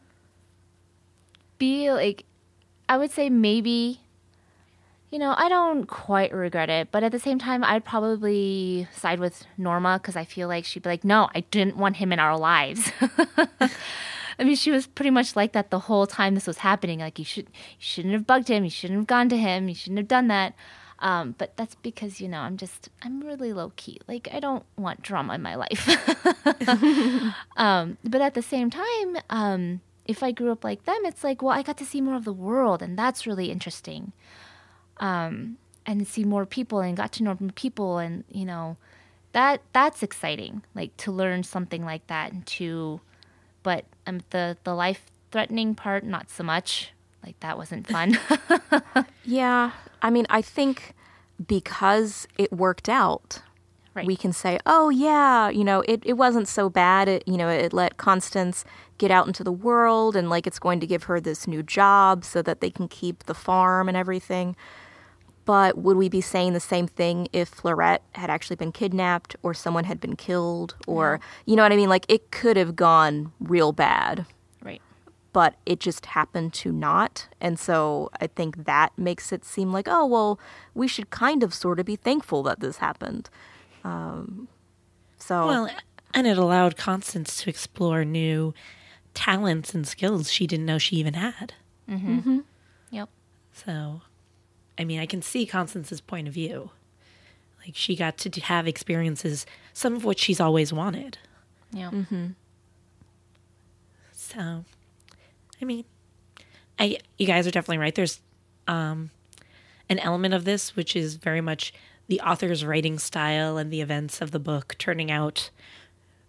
[1.59, 2.25] be like
[2.89, 4.01] I would say maybe
[5.11, 9.21] you know, I don't quite regret it, but at the same time I'd probably side
[9.21, 12.19] with Norma cuz I feel like she'd be like, "No, I didn't want him in
[12.19, 12.91] our lives."
[14.39, 16.99] I mean, she was pretty much like that the whole time this was happening.
[16.99, 18.65] Like, you should, you shouldn't have bugged him.
[18.65, 19.69] You shouldn't have gone to him.
[19.69, 20.55] You shouldn't have done that.
[20.99, 24.01] Um, but that's because you know I'm just I'm really low key.
[24.09, 25.89] Like I don't want drama in my life.
[27.57, 31.43] um, but at the same time, um, if I grew up like them, it's like
[31.43, 34.13] well I got to see more of the world, and that's really interesting.
[34.99, 38.77] Um, and see more people and got to know more people and you know
[39.33, 43.01] that that's exciting like to learn something like that and to
[43.63, 46.93] but um, the the life threatening part not so much
[47.25, 48.19] like that wasn't fun
[49.25, 49.73] Yeah,
[50.03, 50.95] I mean, I think
[51.45, 53.43] because it worked out,
[53.93, 54.07] Right.
[54.07, 57.09] we can say, "Oh yeah, you know, it, it wasn't so bad.
[57.09, 58.65] It you know, it let Constance
[58.99, 62.23] get out into the world, and like it's going to give her this new job
[62.25, 64.55] so that they can keep the farm and everything."
[65.47, 69.55] But would we be saying the same thing if Fleurette had actually been kidnapped or
[69.55, 71.89] someone had been killed or you know what I mean?
[71.89, 74.27] Like it could have gone real bad
[74.63, 74.83] right
[75.33, 77.29] but it just happened to not.
[77.43, 80.41] And so I think that makes it seem like, oh, well,
[80.73, 83.29] we should kind of sort of be thankful that this happened.
[83.85, 84.49] Um,
[85.19, 85.69] so, Well,
[86.15, 88.55] and it allowed Constance to explore new
[89.13, 91.53] talents and skills she didn't know she even had.
[92.91, 93.11] yep
[93.53, 94.01] So,
[94.79, 96.71] I mean, I can see Constance's point of view.
[97.65, 101.19] Like, she got to have experiences, some of which she's always wanted.
[101.73, 102.29] yeah Mm-hmm.
[104.13, 104.65] So,
[105.61, 105.85] I mean,
[106.79, 107.95] I you guys are definitely right.
[107.95, 108.21] There's
[108.67, 109.11] um,
[109.89, 111.73] an element of this which is very much
[112.09, 115.51] the author's writing style and the events of the book turning out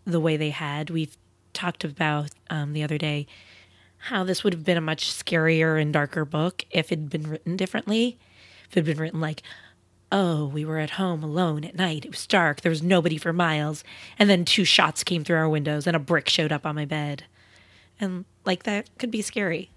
[0.05, 0.89] the way they had.
[0.89, 1.17] We've
[1.53, 3.27] talked about um, the other day
[3.97, 7.27] how this would have been a much scarier and darker book if it had been
[7.27, 8.17] written differently.
[8.69, 9.41] If it had been written like,
[10.11, 12.05] oh, we were at home alone at night.
[12.05, 12.61] It was dark.
[12.61, 13.83] There was nobody for miles.
[14.17, 16.85] And then two shots came through our windows and a brick showed up on my
[16.85, 17.23] bed.
[17.99, 19.69] And like that could be scary.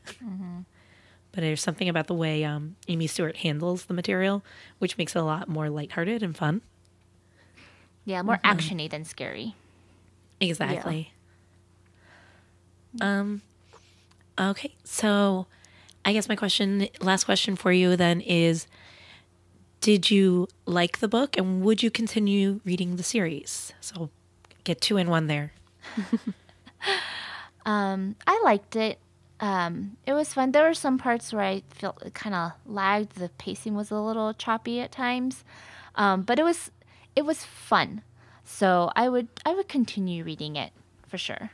[1.32, 4.45] But there's something about the way um, Amy Stewart handles the material,
[4.78, 6.61] which makes it a lot more lighthearted and fun.
[8.05, 9.55] yeah more actiony than scary
[10.41, 11.12] Exactly.
[13.01, 13.43] Um
[14.38, 15.47] okay, so
[16.05, 18.66] I guess my question last question for you then is
[19.80, 23.72] did you like the book and would you continue reading the series?
[23.80, 24.11] So
[24.64, 25.53] get two in one there.
[27.66, 28.98] Um, I liked it.
[29.40, 30.53] Um, it was fun.
[30.53, 33.16] There were some parts where I felt kind of lagged.
[33.16, 35.44] The pacing was a little choppy at times,
[35.94, 36.70] um, but it was
[37.16, 38.03] it was fun.
[38.44, 40.72] So I would I would continue reading it
[41.07, 41.51] for sure.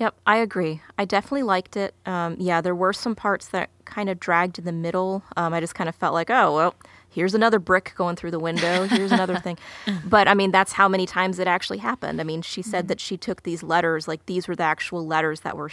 [0.00, 0.80] Yep, I agree.
[0.96, 1.94] I definitely liked it.
[2.06, 5.22] Um, yeah, there were some parts that kind of dragged in the middle.
[5.36, 6.74] Um, I just kind of felt like, oh, well,
[7.10, 8.84] here's another brick going through the window.
[8.86, 9.58] Here's another thing.
[10.06, 12.18] But I mean, that's how many times it actually happened.
[12.18, 15.40] I mean, she said that she took these letters, like these were the actual letters
[15.40, 15.70] that were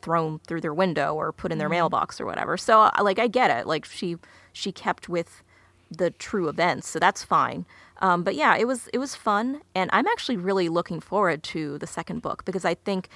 [0.00, 2.56] thrown through their window or put in their mailbox or whatever.
[2.56, 3.66] So, uh, like, I get it.
[3.66, 4.16] Like, she
[4.54, 5.42] she kept with
[5.90, 7.66] the true events, so that's fine.
[7.98, 11.78] Um, but yeah, it was it was fun, and I'm actually really looking forward to
[11.78, 13.08] the second book because I think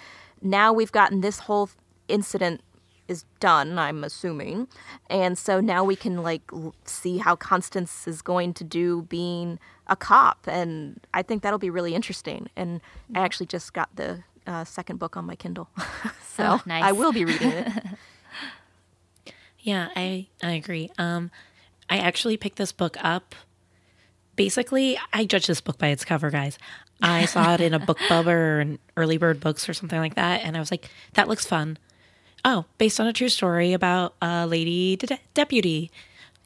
[0.43, 1.71] now we've gotten this whole
[2.09, 2.61] incident
[3.09, 3.79] is done.
[3.79, 4.69] I'm assuming,
[5.09, 9.59] and so now we can like l- see how Constance is going to do being
[9.89, 12.49] a cop, and I think that'll be really interesting.
[12.57, 12.81] And
[13.15, 15.69] I actually just got the uh, second book on my Kindle,
[16.37, 16.85] so Oh, nice.
[16.85, 17.73] I will be reading it.
[19.63, 20.89] Yeah, I I agree.
[20.97, 21.31] Um,
[21.91, 23.35] I actually picked this book up.
[24.37, 26.59] Basically, I judge this book by its cover, guys.
[27.03, 30.43] I saw it in a BookBub or an Early Bird Books or something like that,
[30.43, 31.79] and I was like, "That looks fun."
[32.45, 35.91] Oh, based on a true story about a lady de- deputy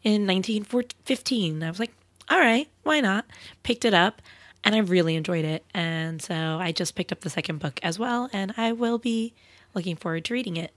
[0.02, 1.62] in 1915.
[1.62, 1.94] I was like,
[2.28, 3.26] "All right, why not?"
[3.62, 4.22] Picked it up,
[4.62, 7.98] and I really enjoyed it, and so I just picked up the second book as
[7.98, 9.34] well, and I will be
[9.74, 10.72] looking forward to reading it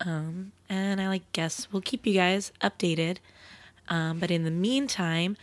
[0.00, 3.18] and I like guess we'll keep you guys updated.
[3.88, 5.36] Um, but in the meantime,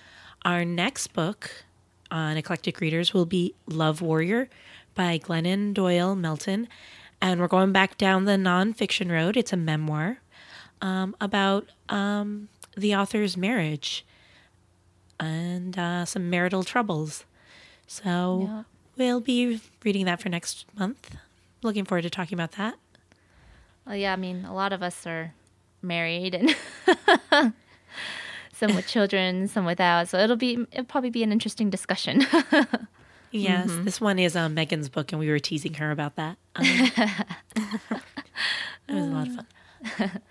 [0.44, 1.66] our next book
[2.12, 4.50] on Eclectic Readers will be Love Warrior
[4.96, 6.68] by Glennon Doyle Melton,
[7.22, 9.38] and we're going back down the nonfiction road.
[9.38, 10.20] It's a memoir
[10.82, 14.06] um, about um, the author's marriage
[15.20, 17.26] and uh, some marital troubles.
[17.88, 18.64] So Yeah.
[18.98, 21.16] we'll be reading that for next month.
[21.64, 22.76] Looking forward to talking about that.
[23.86, 25.34] Well, yeah, I mean, a lot of us are
[25.82, 26.56] married and
[28.62, 30.08] some with children, some without.
[30.08, 32.26] So it'll be it'll probably be an interesting discussion.
[33.34, 36.38] Yes, this one is um, Megan's book, and we were teasing her about that.
[36.58, 36.66] Um,
[38.90, 40.22] it was a lot of fun.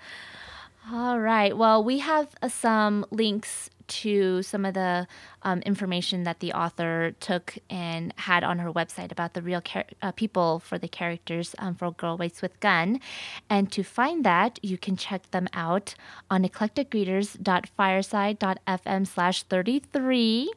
[0.93, 1.57] All right.
[1.57, 5.07] Well, we have uh, some links to some of the
[5.43, 9.84] um, information that the author took and had on her website about the real char-
[10.03, 13.01] uh, people for the characters um, for Girl Waits with Gun.
[13.49, 15.95] And to find that, you can check them out
[16.30, 20.53] on eclecticreaders.fireside.fm slash 33.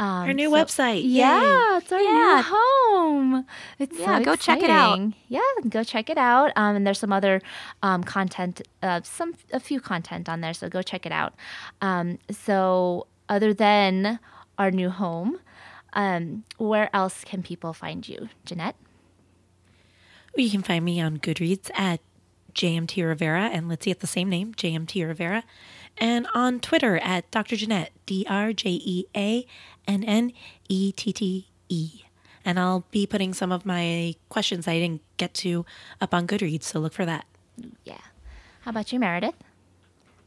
[0.00, 1.02] Um, Our new so- website.
[1.04, 1.76] Yeah, Yay.
[1.76, 2.36] it's our Yeah.
[2.36, 3.46] new home.
[3.78, 4.98] It's Yeah, so go check it out.
[5.28, 6.52] Yeah, go check it out.
[6.56, 7.42] Um, and there's some other
[7.82, 11.34] um, content, uh, some a few content on there, so go check it out.
[11.82, 14.18] Um, so other than
[14.58, 15.38] our new home,
[15.92, 18.76] um, where else can people find you, Jeanette?
[20.34, 22.00] You can find me on Goodreads at
[22.54, 25.44] JMT Rivera and Litsy at the same name, JMT Rivera,
[25.98, 27.56] and on Twitter at Dr.
[27.56, 29.46] Jeanette, D R J E A
[29.90, 30.32] N N
[30.68, 32.02] E T T E.
[32.44, 35.66] And I'll be putting some of my questions I didn't get to
[36.00, 37.26] up on Goodreads, so look for that.
[37.84, 37.98] Yeah.
[38.62, 39.34] How about you, Meredith?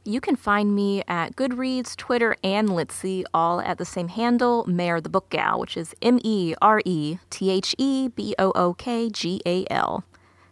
[0.06, 5.00] You can find me at Goodreads, Twitter, and Litsy, all at the same handle, Mare
[5.00, 8.74] the Book Gal, which is M E R E T H E B O O
[8.74, 10.04] K G A L.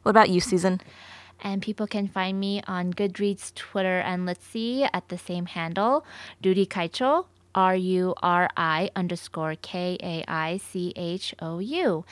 [0.04, 0.80] What about you, Susan?
[1.44, 6.06] And people can find me on Goodreads, Twitter, and let's see at the same handle,
[6.42, 12.06] Ruri Kaicho, R U R I underscore K A I C H O U.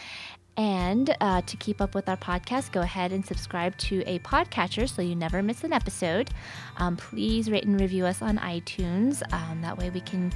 [0.57, 4.89] And uh, to keep up with our podcast, go ahead and subscribe to a podcatcher
[4.89, 6.31] so you never miss an episode.
[6.75, 9.21] Um, please rate and review us on iTunes.
[9.31, 10.33] Um, that way we can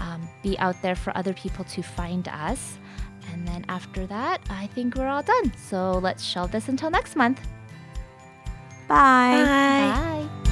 [0.00, 2.78] um, be out there for other people to find us.
[3.32, 5.52] And then after that, I think we're all done.
[5.58, 7.46] So let's shelve this until next month.
[8.88, 9.44] Bye.
[9.44, 10.28] Bye.
[10.32, 10.45] Bye.